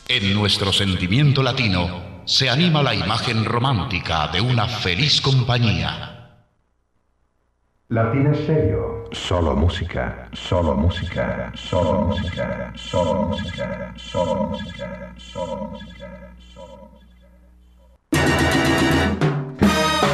En 0.08 0.34
nuestro 0.34 0.72
sentimiento 0.72 1.42
latino 1.42 2.07
se 2.28 2.50
anima 2.50 2.82
la 2.82 2.94
imagen 2.94 3.42
romántica 3.42 4.28
de 4.28 4.42
una 4.42 4.68
feliz 4.68 5.18
compañía. 5.22 6.44
Latina 7.88 8.34
Stereo. 8.34 9.08
Solo 9.12 9.56
música, 9.56 10.28
solo 10.34 10.74
música, 10.74 11.50
solo 11.54 12.02
música, 12.02 12.70
solo 12.76 13.14
música, 13.28 13.94
solo 13.96 14.34
música, 14.34 15.14
solo 15.16 15.70
música, 15.70 16.34
solo 16.52 16.98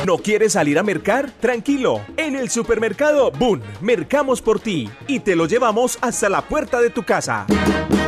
¿No 0.05 0.19
quieres 0.19 0.53
salir 0.53 0.79
a 0.79 0.83
mercar? 0.83 1.31
Tranquilo. 1.41 2.03
En 2.19 2.37
el 2.37 2.51
supermercado 2.51 3.31
Boon, 3.31 3.63
mercamos 3.81 4.43
por 4.43 4.61
ti 4.61 4.91
y 5.07 5.21
te 5.21 5.35
lo 5.35 5.47
llevamos 5.47 5.97
hasta 6.03 6.29
la 6.29 6.43
puerta 6.43 6.83
de 6.83 6.91
tu 6.91 7.05
casa. 7.05 7.47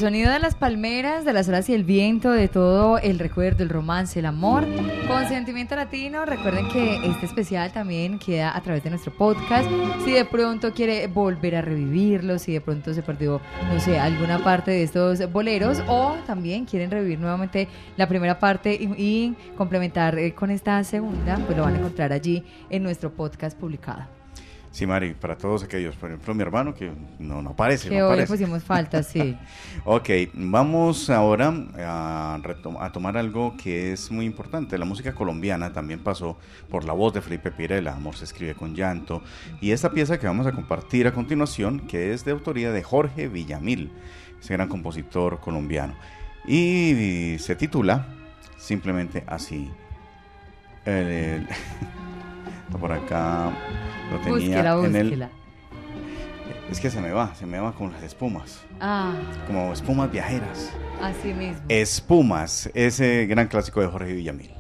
Sonido 0.02 0.32
de 0.32 0.40
las 0.40 0.56
palmeras, 0.56 1.26
de 1.26 1.32
las 1.32 1.48
olas 1.48 1.70
y 1.70 1.76
el 1.76 1.84
viento, 1.84 2.32
de 2.32 2.48
todo 2.48 2.98
el 2.98 3.20
recuerdo, 3.20 3.62
el 3.62 3.70
romance, 3.70 4.18
el 4.20 4.26
amor, 4.26 4.66
con 5.08 5.28
sentimiento 5.28 5.76
latino. 5.76 6.26
Recuerden 6.26 6.68
que 6.70 6.96
este 7.08 7.28
especial 7.28 7.72
también 7.72 8.18
queda 8.18 8.58
a 8.58 8.62
través 8.62 8.84
de 8.84 8.90
nuestro 8.90 9.14
podcast. 9.14 9.70
Si 10.04 10.12
de 10.12 10.26
pronto 10.26 10.74
quiere 10.74 11.06
volver 11.06 11.56
a 11.56 11.62
revivirlo, 11.62 12.40
si 12.40 12.52
de 12.52 12.62
pronto 12.62 12.96
se 12.96 13.04
perdió, 13.04 13.40
no 13.72 13.80
sé, 13.80 14.00
alguna 14.00 14.44
parte 14.44 14.72
de 14.72 14.84
estos 14.84 15.32
boleros, 15.32 15.84
o 15.88 16.16
también 16.26 16.66
quieren 16.66 16.90
revivir 16.90 17.20
nuevamente 17.20 17.68
la 17.96 18.08
primera 18.08 18.40
parte 18.40 18.74
y, 18.74 18.92
y 18.98 19.36
complementar 19.56 20.18
eh, 20.18 20.34
con 20.34 20.50
esta 20.50 20.84
segunda, 20.84 21.38
pues 21.46 21.56
lo 21.56 21.64
van 21.64 21.76
a 21.76 21.78
encontrar 21.78 22.12
allí 22.12 22.44
en 22.72 22.82
nuestro 22.82 23.12
podcast 23.12 23.56
publicado. 23.56 24.21
Sí, 24.74 24.88
Mari, 24.88 25.14
para 25.16 25.36
todos 25.38 25.64
aquellos, 25.64 25.98
por 25.98 26.10
ejemplo, 26.10 26.34
mi 26.34 26.44
hermano 26.44 26.74
que 26.74 26.94
no, 27.20 27.42
no 27.42 27.50
aparece. 27.50 27.90
Que 27.90 28.00
no 28.00 28.06
hoy 28.08 28.16
le 28.16 28.24
aparece. 28.24 28.34
pusimos 28.46 28.64
falta, 28.64 29.04
sí. 29.04 29.38
Ok, 29.84 30.10
vamos 30.34 31.10
ahora 31.10 31.50
a, 31.78 32.40
retom- 32.42 32.78
a 32.80 32.90
tomar 32.94 33.18
algo 33.18 33.58
que 33.62 33.92
es 33.92 34.10
muy 34.12 34.26
importante. 34.26 34.78
La 34.78 34.86
música 34.86 35.14
colombiana 35.14 35.74
también 35.74 36.00
pasó 36.00 36.38
por 36.70 36.86
la 36.86 36.94
voz 36.94 37.14
de 37.14 37.22
Felipe 37.22 37.52
Pirela, 37.52 37.96
Amor 37.96 38.16
se 38.16 38.24
escribe 38.24 38.56
con 38.56 38.74
llanto. 38.74 39.22
Y 39.60 39.72
esta 39.72 39.92
pieza 39.92 40.18
que 40.18 40.28
vamos 40.28 40.48
a 40.48 40.54
compartir 40.54 41.06
a 41.06 41.12
continuación, 41.12 41.82
que 41.82 42.14
es 42.14 42.24
de 42.24 42.32
autoría 42.32 42.72
de 42.72 42.82
Jorge 42.82 43.28
Villamil, 43.28 43.92
ese 44.40 44.54
gran 44.54 44.70
compositor 44.70 45.42
colombiano. 45.42 45.96
Y 46.48 47.36
se 47.40 47.58
titula 47.58 48.06
simplemente 48.58 49.26
así. 49.28 49.70
El- 50.86 50.94
el- 50.94 51.48
está 52.72 52.78
por 52.80 52.92
acá. 52.92 53.52
Lo 54.12 54.18
tenía 54.20 54.74
Búsquela, 54.76 54.86
en 54.86 54.96
el. 54.96 55.30
Es 56.70 56.80
que 56.80 56.90
se 56.90 57.02
me 57.02 57.12
va, 57.12 57.36
se 57.36 57.46
me 57.46 57.60
va 57.60 57.74
con 57.74 57.92
las 57.92 58.02
espumas. 58.02 58.62
Ah, 58.80 59.14
Como 59.46 59.74
espumas 59.74 60.10
viajeras. 60.10 60.72
así 61.02 61.34
mismo. 61.34 61.62
Espumas, 61.68 62.70
ese 62.74 63.26
gran 63.26 63.48
clásico 63.48 63.82
de 63.82 63.88
Jorge 63.88 64.14
Villamil. 64.14 64.54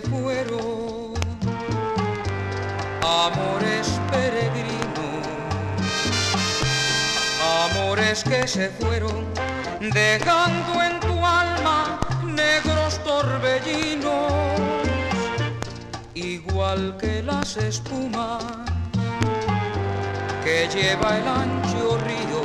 Fueron, 0.00 1.12
amores 3.02 4.00
peregrinos, 4.10 5.26
amores 7.64 8.24
que 8.24 8.48
se 8.48 8.70
fueron, 8.70 9.26
dejando 9.92 10.82
en 10.82 11.00
tu 11.00 11.14
alma 11.26 12.00
negros 12.24 12.98
torbellinos, 13.04 14.32
igual 16.14 16.96
que 16.96 17.22
las 17.22 17.56
espumas 17.56 18.42
que 20.44 20.68
lleva 20.68 21.18
el 21.18 21.28
ancho 21.28 21.98
río. 21.98 22.42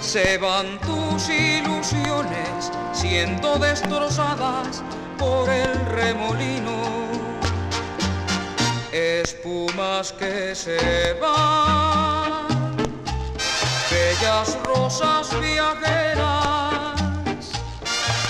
Se 0.00 0.38
van 0.38 0.78
tus 0.80 1.28
ilusiones 1.28 2.70
siendo 2.92 3.58
destrozadas 3.58 4.82
por 5.24 5.48
el 5.48 5.74
remolino. 5.86 6.78
Espumas 8.92 10.12
que 10.12 10.54
se 10.54 11.14
van, 11.20 12.76
bellas 13.90 14.48
rosas 14.64 15.24
viajeras, 15.40 17.00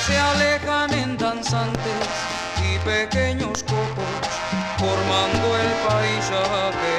se 0.07 0.16
alejan 0.30 0.90
en 1.03 1.11
danzantes 1.18 2.07
y 2.68 2.78
pequeños 2.92 3.62
copos 3.72 4.32
formando 4.82 5.47
el 5.62 5.70
paisaje. 5.88 6.99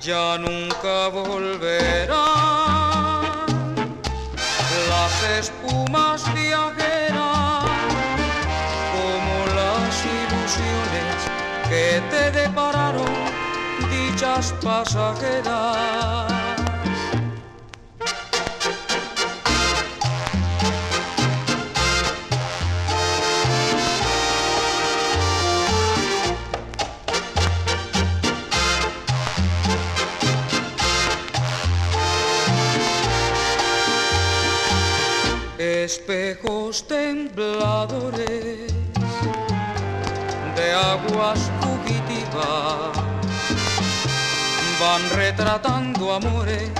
Ya 0.00 0.38
nunca 0.38 1.08
volverán 1.08 2.06
las 4.90 5.14
espumas 5.40 6.20
viajeras 6.32 7.05
te 12.16 12.30
depararon 12.30 13.14
dichas 13.90 14.54
pasajeras. 14.62 16.32
espejos 35.58 36.86
tembladores 36.88 38.72
de 40.56 40.72
aguas 40.72 41.50
van 44.80 45.10
retratando 45.14 46.14
amores 46.14 46.70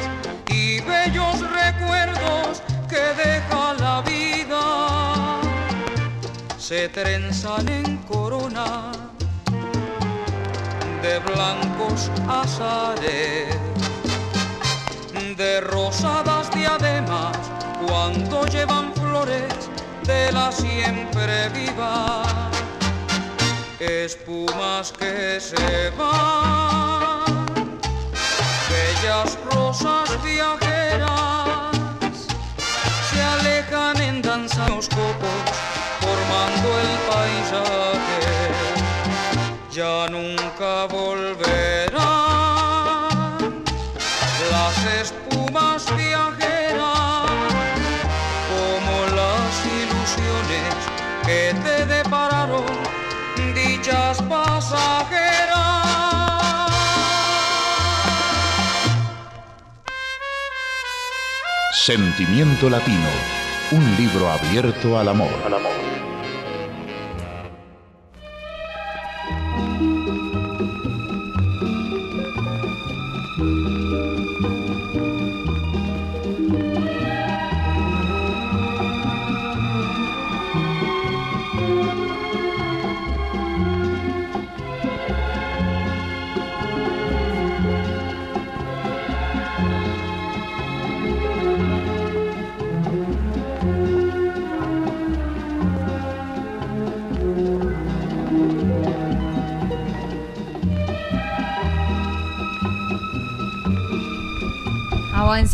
y 0.49 0.81
bellos 0.81 1.41
recuerdos 1.41 2.63
que 2.89 3.03
deja 3.25 3.75
la 3.75 4.03
vida. 4.03 5.41
Se 6.59 6.89
trenzan 6.89 7.69
en 7.69 7.97
corona 7.99 8.93
de 11.03 11.19
blancos 11.21 12.11
azares 12.29 13.57
de 15.37 15.61
rosadas 15.61 16.51
diademas 16.51 17.37
cuando 17.87 18.47
llevan 18.47 18.93
flores 18.95 19.53
de 20.05 20.33
la 20.33 20.51
siempre 20.51 21.51
viva, 21.51 22.23
espumas 23.81 24.93
que 24.93 25.39
se 25.41 25.91
van, 25.99 27.25
bellas 28.71 29.39
rosas 29.51 30.23
viajeras, 30.23 31.77
se 33.11 33.23
alejan 33.23 34.01
en 34.01 34.23
danzados 34.23 34.89
copos, 34.89 35.43
formando 36.01 36.69
el 36.85 36.93
paisaje, 37.11 38.21
ya 39.71 40.09
nunca 40.09 40.87
volverán 40.87 41.86
Sentimiento 61.87 62.69
Latino, 62.69 63.09
un 63.71 63.97
libro 63.97 64.29
abierto 64.29 64.99
al 64.99 65.07
amor. 65.07 65.31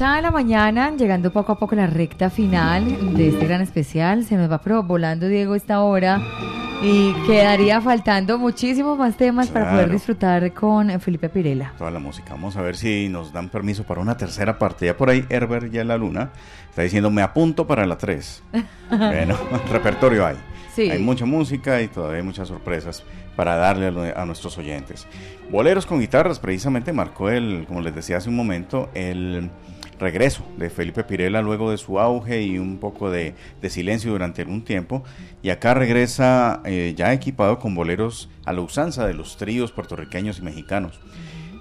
Avanzada 0.02 0.22
la 0.22 0.30
mañana, 0.32 0.96
llegando 0.96 1.32
poco 1.32 1.52
a 1.52 1.58
poco 1.60 1.76
a 1.76 1.78
la 1.78 1.86
recta 1.86 2.28
final 2.28 3.14
de 3.14 3.28
este 3.28 3.46
gran 3.46 3.60
especial, 3.60 4.24
se 4.24 4.36
nos 4.36 4.50
va 4.50 4.60
pero 4.60 4.82
volando 4.82 5.28
Diego 5.28 5.54
esta 5.54 5.80
hora 5.80 6.20
y 6.82 7.12
quedaría 7.24 7.80
faltando 7.80 8.36
muchísimos 8.36 8.98
más 8.98 9.16
temas 9.16 9.46
para 9.50 9.70
poder 9.70 9.92
disfrutar 9.92 10.52
con 10.54 10.98
Felipe 10.98 11.28
Pirela. 11.28 11.74
Toda 11.78 11.92
la 11.92 12.00
música. 12.00 12.32
Vamos 12.32 12.56
a 12.56 12.62
ver 12.62 12.74
si 12.74 13.08
nos 13.08 13.32
dan 13.32 13.48
permiso 13.48 13.84
para 13.84 14.00
una 14.00 14.16
tercera 14.16 14.58
parte. 14.58 14.86
Ya 14.86 14.96
por 14.96 15.08
ahí 15.08 15.24
Herbert 15.28 15.70
ya 15.70 15.84
la 15.84 15.96
luna 15.96 16.32
está 16.68 16.82
diciendo 16.82 17.08
me 17.12 17.22
apunto 17.22 17.68
para 17.68 17.86
la 17.86 17.96
3. 17.96 18.42
bueno, 18.90 19.36
repertorio 19.70 20.26
hay. 20.26 20.36
Sí. 20.74 20.90
Hay 20.90 20.98
mucha 20.98 21.26
música 21.26 21.80
y 21.80 21.86
todavía 21.86 22.16
hay 22.16 22.24
muchas 22.24 22.48
sorpresas 22.48 23.04
para 23.36 23.54
darle 23.54 24.12
a, 24.16 24.24
nuestros 24.24 24.58
oyentes. 24.58 25.06
Boleros 25.48 25.86
con 25.86 26.00
guitarras 26.00 26.40
precisamente 26.40 26.92
marcó 26.92 27.30
el, 27.30 27.66
como 27.68 27.80
les 27.82 27.94
decía 27.94 28.16
hace 28.16 28.30
un 28.30 28.36
momento, 28.36 28.90
el 28.94 29.50
regreso 30.02 30.44
de 30.58 30.68
Felipe 30.68 31.04
Pirela 31.04 31.40
luego 31.40 31.70
de 31.70 31.78
su 31.78 31.98
auge 31.98 32.42
y 32.42 32.58
un 32.58 32.76
poco 32.78 33.10
de, 33.10 33.34
silencio 33.70 34.10
durante 34.10 34.42
algún 34.42 34.62
tiempo. 34.62 35.02
Y 35.42 35.48
acá 35.48 35.72
regresa 35.72 36.60
eh, 36.66 36.92
ya 36.94 37.14
equipado 37.14 37.58
con 37.58 37.74
boleros 37.74 38.28
a 38.44 38.52
la 38.52 38.60
usanza 38.60 39.06
de 39.06 39.14
los 39.14 39.38
tríos 39.38 39.72
puertorriqueños 39.72 40.40
y 40.40 40.42
mexicanos. 40.42 41.00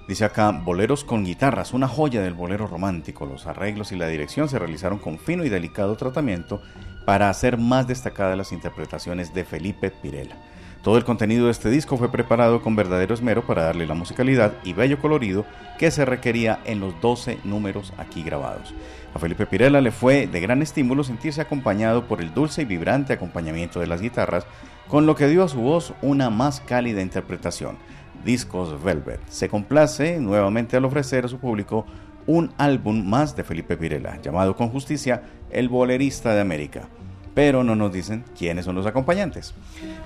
Dice 0.08 0.24
acá, 0.24 0.50
boleros 0.50 1.04
con 1.04 1.24
guitarras, 1.24 1.72
una 1.72 1.88
joya 1.88 2.20
del 2.20 2.34
bolero 2.34 2.66
romántico. 2.66 3.24
Los 3.24 3.46
arreglos 3.46 3.92
y 3.92 3.96
la 3.96 4.08
dirección 4.08 4.48
se 4.48 4.58
realizaron 4.58 4.98
con 4.98 5.18
fino 5.18 5.44
y 5.44 5.48
delicado 5.48 5.96
tratamiento 5.96 6.60
para 7.06 7.30
hacer 7.30 7.56
más 7.56 7.86
destacadas 7.86 8.36
las 8.36 8.52
interpretaciones 8.52 9.32
de 9.32 9.44
Felipe 9.44 9.90
Pirela. 9.90 10.36
Todo 10.82 10.96
el 10.96 11.04
contenido 11.04 11.44
de 11.44 11.52
este 11.52 11.70
disco 11.70 11.96
fue 11.96 12.10
preparado 12.10 12.60
con 12.60 12.74
verdadero 12.74 13.14
esmero 13.14 13.46
para 13.46 13.62
darle 13.62 13.86
la 13.86 13.94
musicalidad 13.94 14.54
y 14.64 14.72
bello 14.72 14.98
colorido 14.98 15.46
que 15.78 15.92
se 15.92 16.04
requería 16.04 16.58
en 16.64 16.80
los 16.80 17.00
12 17.00 17.38
números 17.44 17.92
aquí 17.98 18.24
grabados. 18.24 18.74
A 19.14 19.20
Felipe 19.20 19.46
Pirela 19.46 19.80
le 19.80 19.92
fue 19.92 20.26
de 20.26 20.40
gran 20.40 20.60
estímulo 20.60 21.04
sentirse 21.04 21.40
acompañado 21.40 22.08
por 22.08 22.20
el 22.20 22.34
dulce 22.34 22.62
y 22.62 22.64
vibrante 22.64 23.12
acompañamiento 23.12 23.78
de 23.78 23.86
las 23.86 24.00
guitarras, 24.00 24.44
con 24.88 25.06
lo 25.06 25.14
que 25.14 25.28
dio 25.28 25.44
a 25.44 25.48
su 25.48 25.60
voz 25.60 25.94
una 26.02 26.30
más 26.30 26.60
cálida 26.60 27.00
interpretación. 27.00 27.76
Discos 28.24 28.82
Velvet 28.82 29.20
se 29.28 29.48
complace 29.48 30.18
nuevamente 30.18 30.76
al 30.76 30.84
ofrecer 30.84 31.26
a 31.26 31.28
su 31.28 31.38
público 31.38 31.86
un 32.26 32.52
álbum 32.58 33.08
más 33.08 33.36
de 33.36 33.44
Felipe 33.44 33.76
Pirela, 33.76 34.20
llamado 34.20 34.56
con 34.56 34.68
justicia 34.68 35.22
El 35.48 35.68
Bolerista 35.68 36.34
de 36.34 36.40
América 36.40 36.88
pero 37.34 37.64
no 37.64 37.76
nos 37.76 37.92
dicen 37.92 38.24
quiénes 38.36 38.64
son 38.64 38.74
los 38.74 38.86
acompañantes. 38.86 39.54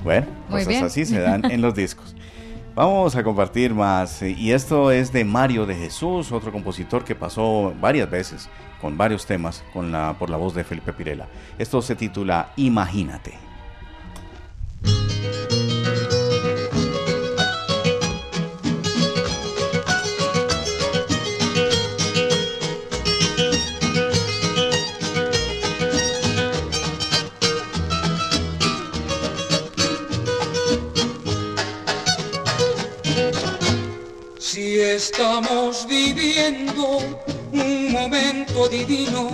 Bueno, 0.03 0.27
cosas 0.51 0.83
así 0.83 1.05
se 1.05 1.20
dan 1.20 1.45
en 1.51 1.61
los 1.61 1.74
discos. 1.74 2.14
Vamos 2.74 3.16
a 3.16 3.24
compartir 3.24 3.72
más, 3.72 4.20
y 4.20 4.53
esto 4.53 4.91
es 4.91 5.11
de 5.11 5.24
Mario 5.24 5.64
de 5.64 5.74
Jesús, 5.74 6.31
otro 6.31 6.53
compositor 6.53 7.05
que 7.05 7.14
pasó 7.14 7.74
varias 7.81 8.11
veces 8.11 8.51
con 8.83 8.99
varios 8.99 9.24
temas 9.24 9.64
con 9.72 9.91
la, 9.91 10.14
por 10.18 10.29
la 10.29 10.37
voz 10.37 10.55
de 10.55 10.62
Felipe 10.62 10.93
Pirela. 10.93 11.27
Esto 11.59 11.81
se 11.81 11.97
titula 11.97 12.53
Imagínate. 12.57 13.47
Estamos 34.97 35.86
viviendo 35.86 37.01
un 37.53 37.92
momento 37.92 38.66
divino, 38.66 39.28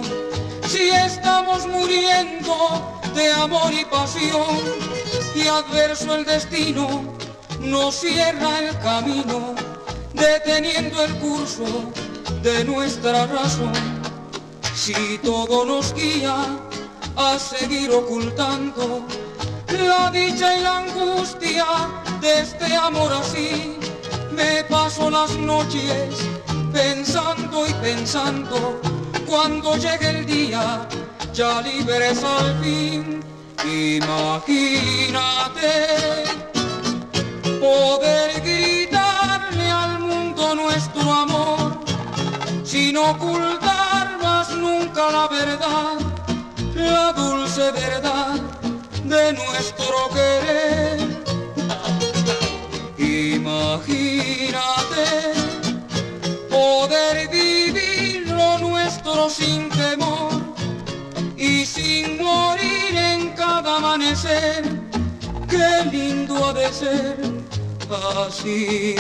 si 0.66 0.90
estamos 0.90 1.68
muriendo 1.68 2.56
de 3.14 3.32
amor 3.32 3.72
y 3.72 3.84
pasión, 3.84 4.58
y 5.36 5.46
adverso 5.46 6.16
el 6.16 6.24
destino 6.24 7.14
nos 7.60 7.94
cierra 7.94 8.58
el 8.58 8.76
camino, 8.80 9.54
deteniendo 10.12 11.00
el 11.04 11.14
curso 11.20 11.64
de 12.42 12.64
nuestra 12.64 13.26
razón. 13.28 13.72
Si 14.74 15.18
todo 15.18 15.64
nos 15.64 15.94
guía 15.94 16.44
a 17.14 17.38
seguir 17.38 17.92
ocultando 17.92 19.06
la 19.68 20.10
dicha 20.10 20.56
y 20.56 20.62
la 20.62 20.78
angustia 20.78 21.66
de 22.20 22.40
este 22.40 22.74
amor 22.74 23.12
así, 23.12 23.78
me 24.34 24.64
paso 24.64 25.10
las 25.10 25.36
noches 25.36 26.16
pensando 26.72 27.66
y 27.66 27.72
pensando. 27.74 28.80
Cuando 29.26 29.76
llegue 29.76 30.10
el 30.10 30.26
día, 30.26 30.88
ya 31.32 31.60
libres 31.62 32.22
al 32.22 32.58
fin. 32.62 33.20
Imagínate 33.64 35.22
poder 37.60 38.40
gritarle 38.40 39.70
al 39.70 40.00
mundo 40.00 40.54
nuestro 40.54 41.12
amor 41.12 41.80
sin 42.64 42.96
ocultar 42.96 44.18
más 44.20 44.50
nunca 44.56 45.10
la 45.12 45.28
verdad, 45.28 45.98
la 46.74 47.12
dulce 47.12 47.70
verdad 47.70 48.40
de 49.04 49.32
nuestro 49.32 50.08
querer. 50.12 51.11
Imagínate 53.72 55.32
poder 56.50 57.26
vivir 57.30 58.28
lo 58.28 58.58
nuestro 58.58 59.30
sin 59.30 59.70
temor 59.70 60.30
y 61.38 61.64
sin 61.64 62.18
morir 62.22 62.94
en 62.94 63.30
cada 63.30 63.78
amanecer. 63.78 64.62
Qué 65.48 65.88
lindo 65.90 66.44
ha 66.44 66.52
de 66.52 66.70
ser 66.70 67.16
así. 68.26 68.94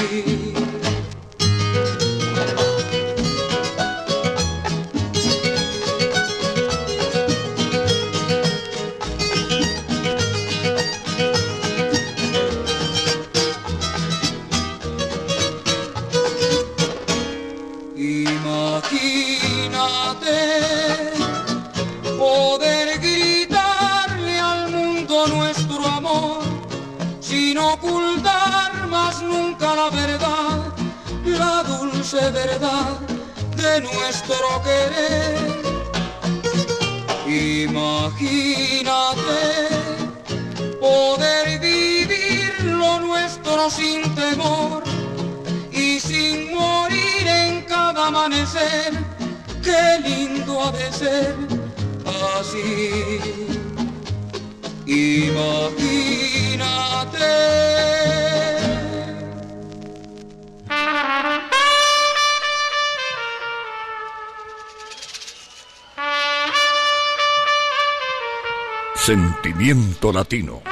Verdad 32.30 32.98
de 33.56 33.80
nuestro 33.80 34.62
querer. 34.62 35.62
Imagínate 37.64 38.98
poder 40.80 41.58
vivir 41.58 42.52
lo 42.64 43.00
nuestro 43.00 43.70
sin 43.70 44.02
temor 44.14 44.82
y 45.70 45.98
sin 46.00 46.54
morir 46.54 47.26
en 47.26 47.62
cada 47.62 48.08
amanecer. 48.08 48.92
Qué 49.62 50.00
lindo 50.06 50.62
ha 50.62 50.72
de 50.72 50.92
ser 50.92 51.34
así. 52.04 53.18
Imagínate. 54.86 56.32
Sentimiento 69.04 70.12
Latino. 70.12 70.71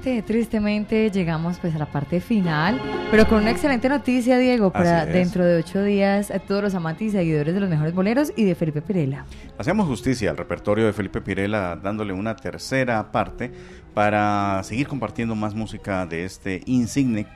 Tristemente, 0.00 1.10
llegamos 1.10 1.58
pues 1.58 1.74
a 1.74 1.78
la 1.78 1.86
parte 1.86 2.20
final, 2.20 2.80
pero 3.10 3.28
con 3.28 3.42
una 3.42 3.50
excelente 3.50 3.88
noticia, 3.88 4.38
Diego, 4.38 4.72
para 4.72 5.04
dentro 5.04 5.44
de 5.44 5.58
ocho 5.58 5.82
días 5.82 6.30
a 6.30 6.38
todos 6.38 6.62
los 6.62 6.74
amantes 6.74 7.08
y 7.08 7.10
seguidores 7.10 7.52
de 7.52 7.60
los 7.60 7.68
mejores 7.68 7.94
boleros 7.94 8.32
y 8.34 8.44
de 8.44 8.54
Felipe 8.54 8.80
Pirela. 8.80 9.26
Hacemos 9.58 9.86
justicia 9.86 10.30
al 10.30 10.36
repertorio 10.36 10.86
de 10.86 10.92
Felipe 10.92 11.20
Pirela 11.20 11.78
dándole 11.80 12.12
una 12.12 12.34
tercera 12.34 13.12
parte 13.12 13.52
para 13.94 14.62
seguir 14.64 14.88
compartiendo 14.88 15.34
más 15.34 15.54
música 15.54 16.06
de 16.06 16.24
este 16.24 16.62
insigne 16.66 17.26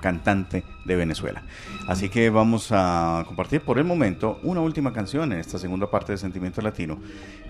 cantante 0.00 0.64
de 0.84 0.96
Venezuela. 0.96 1.42
Así 1.86 2.08
que 2.08 2.30
vamos 2.30 2.68
a 2.72 3.24
compartir 3.26 3.60
por 3.60 3.78
el 3.78 3.84
momento 3.84 4.38
una 4.42 4.60
última 4.60 4.92
canción 4.92 5.32
en 5.32 5.40
esta 5.40 5.58
segunda 5.58 5.90
parte 5.90 6.12
de 6.12 6.18
Sentimiento 6.18 6.60
Latino. 6.62 6.98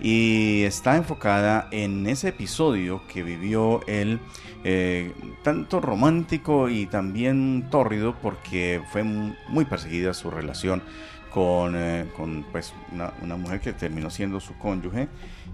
Y 0.01 0.63
está 0.63 0.95
enfocada 0.95 1.67
en 1.71 2.07
ese 2.07 2.29
episodio 2.29 3.01
que 3.07 3.23
vivió 3.23 3.81
él 3.87 4.19
eh, 4.63 5.13
tanto 5.43 5.79
romántico 5.79 6.69
y 6.69 6.85
también 6.85 7.67
tórrido 7.71 8.15
porque 8.21 8.81
fue 8.91 9.03
muy 9.03 9.65
perseguida 9.65 10.13
su 10.13 10.29
relación 10.29 10.83
con, 11.31 11.75
eh, 11.75 12.05
con 12.15 12.45
pues 12.51 12.73
una, 12.91 13.13
una, 13.21 13.37
mujer 13.37 13.59
que 13.61 13.73
terminó 13.73 14.09
siendo 14.09 14.39
su 14.39 14.55
cónyuge. 14.57 15.07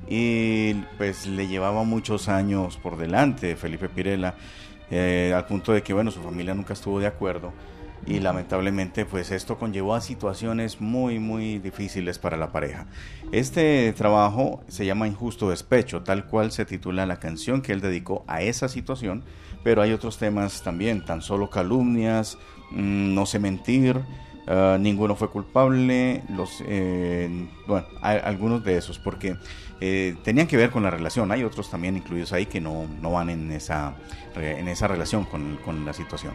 Y 0.09 0.73
pues 0.97 1.27
le 1.27 1.47
llevaba 1.47 1.83
muchos 1.83 2.29
años 2.29 2.77
por 2.77 2.97
delante 2.97 3.55
Felipe 3.55 3.89
Pirela 3.89 4.35
eh, 4.91 5.33
al 5.35 5.45
punto 5.45 5.73
de 5.73 5.83
que, 5.83 5.93
bueno, 5.93 6.11
su 6.11 6.21
familia 6.21 6.53
nunca 6.53 6.73
estuvo 6.73 6.99
de 6.99 7.07
acuerdo 7.07 7.53
y 8.05 8.19
lamentablemente 8.19 9.05
pues 9.05 9.31
esto 9.31 9.57
conllevó 9.57 9.95
a 9.95 10.01
situaciones 10.01 10.79
muy 10.79 11.19
muy 11.19 11.59
difíciles 11.59 12.19
para 12.19 12.37
la 12.37 12.51
pareja. 12.51 12.85
Este 13.31 13.93
trabajo 13.93 14.63
se 14.67 14.85
llama 14.85 15.07
Injusto 15.07 15.49
Despecho, 15.49 16.03
tal 16.03 16.25
cual 16.25 16.51
se 16.51 16.65
titula 16.65 17.05
la 17.05 17.19
canción 17.19 17.61
que 17.61 17.73
él 17.73 17.81
dedicó 17.81 18.23
a 18.27 18.41
esa 18.41 18.69
situación, 18.69 19.23
pero 19.63 19.81
hay 19.81 19.91
otros 19.91 20.17
temas 20.17 20.61
también, 20.63 21.03
tan 21.03 21.21
solo 21.21 21.49
calumnias, 21.49 22.37
mm, 22.71 23.13
no 23.13 23.25
sé 23.25 23.39
mentir, 23.39 23.99
ah, 24.47 24.77
ninguno 24.79 25.15
fue 25.15 25.29
culpable, 25.29 26.23
los, 26.29 26.63
eh, 26.65 27.47
bueno, 27.67 27.87
hay 28.01 28.19
algunos 28.23 28.63
de 28.63 28.77
esos, 28.77 28.99
porque 28.99 29.35
eh, 29.79 30.15
tenían 30.23 30.47
que 30.47 30.57
ver 30.57 30.71
con 30.71 30.83
la 30.83 30.89
relación. 30.89 31.31
Hay 31.31 31.43
otros 31.43 31.69
también 31.69 31.97
incluidos 31.97 32.33
ahí 32.33 32.45
que 32.45 32.59
no, 32.59 32.85
no 33.01 33.11
van 33.11 33.29
en 33.29 33.51
esa, 33.51 33.95
en 34.35 34.67
esa 34.67 34.87
relación 34.87 35.25
con, 35.25 35.57
con, 35.57 35.85
la 35.85 35.93
situación. 35.93 36.33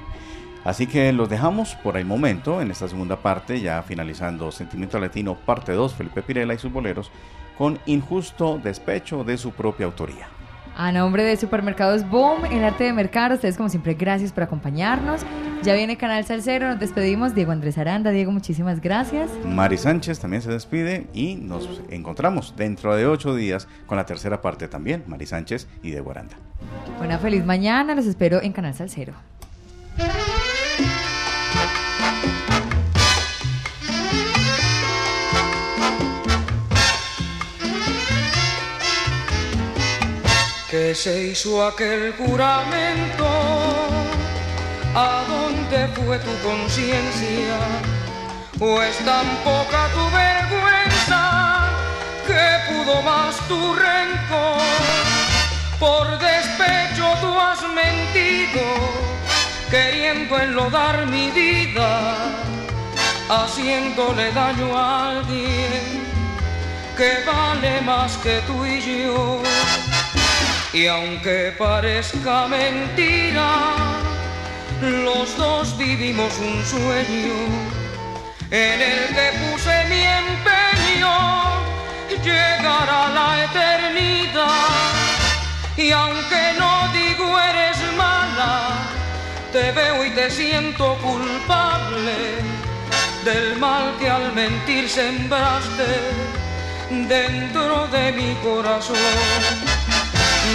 Así 0.64 0.86
que 0.86 1.12
los 1.12 1.28
dejamos 1.28 1.74
por 1.76 1.96
el 1.96 2.04
momento 2.04 2.62
en 2.62 2.70
esta 2.70 2.86
segunda 2.86 3.16
parte, 3.16 3.60
ya 3.60 3.82
finalizando 3.82 4.52
Sentimiento 4.52 4.98
Latino, 5.00 5.34
parte 5.34 5.72
2, 5.72 5.94
Felipe 5.94 6.22
Pirela 6.22 6.54
y 6.54 6.58
sus 6.58 6.72
boleros, 6.72 7.10
con 7.58 7.80
Injusto 7.86 8.60
Despecho 8.62 9.24
de 9.24 9.36
su 9.38 9.50
propia 9.50 9.86
autoría. 9.86 10.28
A 10.76 10.92
nombre 10.92 11.22
de 11.24 11.36
Supermercados 11.36 12.08
Boom, 12.08 12.46
el 12.46 12.64
arte 12.64 12.84
de 12.84 12.92
mercar, 12.92 13.32
ustedes 13.32 13.56
como 13.56 13.68
siempre, 13.68 13.94
gracias 13.94 14.32
por 14.32 14.44
acompañarnos. 14.44 15.22
Ya 15.62 15.74
viene 15.74 15.96
Canal 15.96 16.24
Salcero, 16.24 16.68
nos 16.68 16.80
despedimos. 16.80 17.36
Diego 17.36 17.52
Andrés 17.52 17.78
Aranda, 17.78 18.10
Diego, 18.10 18.32
muchísimas 18.32 18.80
gracias. 18.80 19.30
Mari 19.44 19.78
Sánchez 19.78 20.18
también 20.18 20.42
se 20.42 20.50
despide 20.50 21.06
y 21.14 21.36
nos 21.36 21.80
encontramos 21.88 22.54
dentro 22.56 22.96
de 22.96 23.06
ocho 23.06 23.36
días 23.36 23.68
con 23.86 23.96
la 23.96 24.04
tercera 24.04 24.42
parte 24.42 24.66
también, 24.66 25.04
Mari 25.06 25.26
Sánchez 25.26 25.68
y 25.84 25.90
Diego 25.90 26.10
Aranda. 26.10 26.36
Buena 26.98 27.18
feliz 27.18 27.44
mañana, 27.44 27.94
los 27.94 28.06
espero 28.06 28.42
en 28.42 28.52
Canal 28.52 28.74
Salcero. 28.74 29.14
que 40.72 40.94
se 40.94 41.28
hizo 41.28 41.66
aquel 41.66 42.14
juramento, 42.14 43.28
¿a 45.72 45.78
dónde 45.78 46.02
fue 46.02 46.18
tu 46.18 46.48
conciencia? 46.48 47.56
¿O 48.60 48.82
es 48.82 48.96
tan 48.98 49.26
poca 49.44 49.88
tu 49.94 50.04
vergüenza 50.10 51.68
que 52.26 52.72
pudo 52.72 53.02
más 53.02 53.36
tu 53.48 53.74
rencor? 53.74 54.60
Por 55.78 56.18
despecho 56.18 57.04
tú 57.20 57.38
has 57.38 57.62
mentido, 57.72 58.62
queriendo 59.70 60.38
enlodar 60.38 61.06
mi 61.06 61.30
vida, 61.30 62.16
haciéndole 63.28 64.30
daño 64.32 64.76
a 64.76 65.10
alguien 65.10 66.02
que 66.96 67.24
vale 67.26 67.80
más 67.80 68.16
que 68.18 68.40
tú 68.46 68.64
y 68.64 68.80
yo. 68.80 69.42
Y 70.72 70.86
aunque 70.86 71.54
parezca 71.58 72.46
mentira, 72.46 73.74
los 74.82 75.36
dos 75.36 75.78
vivimos 75.78 76.32
un 76.38 76.64
sueño 76.64 77.34
en 78.50 78.82
el 78.82 79.08
que 79.14 79.30
puse 79.38 79.84
mi 79.88 80.02
empeño, 80.02 81.14
llegar 82.24 82.88
a 82.90 83.08
la 83.14 83.44
eternidad. 83.44 84.92
Y 85.76 85.92
aunque 85.92 86.54
no 86.58 86.88
digo 86.92 87.40
eres 87.40 87.78
mala, 87.96 88.70
te 89.52 89.70
veo 89.70 90.04
y 90.04 90.10
te 90.10 90.28
siento 90.30 90.96
culpable 90.98 92.42
del 93.24 93.56
mal 93.58 93.94
que 94.00 94.10
al 94.10 94.32
mentir 94.32 94.88
sembraste 94.88 95.86
dentro 96.90 97.86
de 97.86 98.12
mi 98.12 98.34
corazón. 98.42 98.96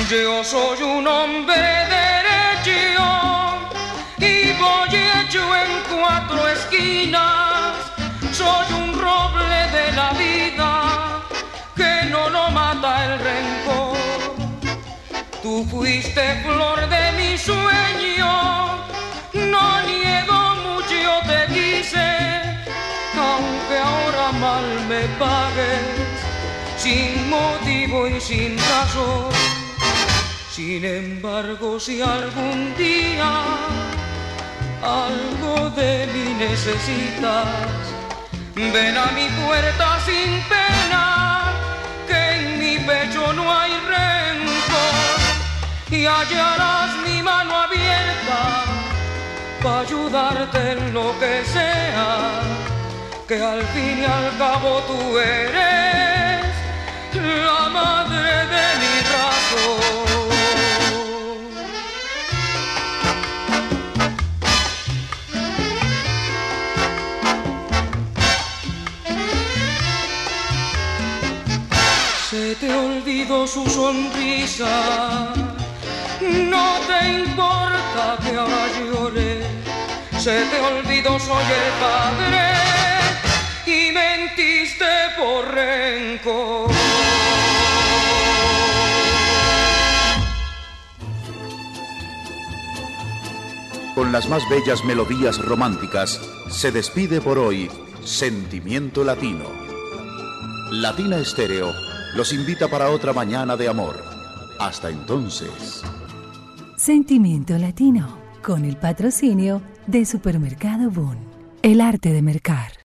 Yo 0.09 0.43
soy 0.43 0.83
un 0.83 1.07
hombre 1.07 1.55
derecho 1.55 2.17
hecho 5.27 5.41
en 5.55 5.71
cuatro 5.89 6.47
esquinas. 6.47 7.75
Soy 8.31 8.65
un 8.73 8.99
roble 8.99 9.59
de 9.71 9.91
la 9.93 10.11
vida 10.11 11.23
que 11.75 12.09
no 12.09 12.29
lo 12.29 12.49
mata 12.51 13.05
el 13.05 13.19
rencor. 13.19 13.97
Tú 15.41 15.65
fuiste 15.69 16.41
flor 16.43 16.79
de 16.89 17.11
mi 17.13 17.37
sueño, 17.37 18.85
no 19.33 19.81
niego 19.83 20.39
mucho 20.65 21.11
te 21.29 21.53
quise, 21.53 22.09
aunque 23.15 23.77
ahora 23.77 24.31
mal 24.39 24.65
me 24.89 25.03
pagues 25.19 26.07
sin 26.77 27.29
motivo 27.29 28.07
y 28.07 28.19
sin 28.19 28.57
razón. 28.57 29.29
Sin 30.51 30.83
embargo, 30.83 31.79
si 31.79 32.01
algún 32.01 32.75
día 32.75 33.43
algo 34.81 35.69
de 35.71 36.07
mí 36.13 36.33
necesitas, 36.33 37.47
ven 38.55 38.97
a 38.97 39.07
mi 39.17 39.27
puerta 39.45 39.99
sin 40.05 40.41
pena, 40.49 41.43
que 42.07 42.35
en 42.35 42.59
mi 42.59 42.77
pecho 42.79 43.33
no 43.33 43.51
hay 43.51 43.71
rencor 43.95 45.17
y 45.89 46.05
hallarás 46.05 46.95
mi 47.05 47.21
mano 47.21 47.55
abierta 47.55 48.63
para 49.63 49.79
ayudarte 49.79 50.71
en 50.71 50.93
lo 50.93 51.17
que 51.19 51.43
sea, 51.45 52.41
que 53.27 53.43
al 53.43 53.63
fin 53.73 53.99
y 53.99 54.05
al 54.05 54.37
cabo 54.37 54.81
tú 54.87 55.17
eres 55.17 56.45
la 57.13 57.69
madre 57.69 58.31
de 58.53 58.65
mi 58.81 58.95
razón. 59.01 60.06
Te 72.59 72.73
olvidó 72.73 73.45
su 73.45 73.65
sonrisa, 73.67 75.33
no 76.21 76.79
te 76.87 77.19
importa 77.19 78.17
que 78.23 78.35
ahora 78.35 78.67
llore, 78.79 79.41
se 80.17 80.43
te 80.45 80.59
olvidó 80.59 81.19
soy 81.19 81.43
el 81.43 81.71
padre 81.79 82.53
y 83.65 83.91
mentiste 83.91 84.85
por 85.17 85.53
rencor. 85.53 86.71
Con 93.93 94.11
las 94.11 94.27
más 94.29 94.43
bellas 94.49 94.83
melodías 94.83 95.39
románticas, 95.39 96.21
se 96.49 96.71
despide 96.71 97.19
por 97.19 97.37
hoy 97.39 97.69
Sentimiento 98.03 99.03
Latino. 99.03 99.45
Latina 100.71 101.17
Estéreo 101.17 101.73
los 102.17 102.33
invita 102.33 102.67
para 102.67 102.89
otra 102.89 103.13
mañana 103.13 103.55
de 103.55 103.69
amor. 103.69 104.03
Hasta 104.59 104.89
entonces. 104.89 105.83
Sentimiento 106.75 107.55
Latino, 107.59 108.17
con 108.41 108.65
el 108.65 108.75
patrocinio 108.75 109.61
de 109.85 110.03
Supermercado 110.03 110.89
Boon. 110.89 111.19
El 111.61 111.79
arte 111.79 112.11
de 112.11 112.23
mercar. 112.23 112.71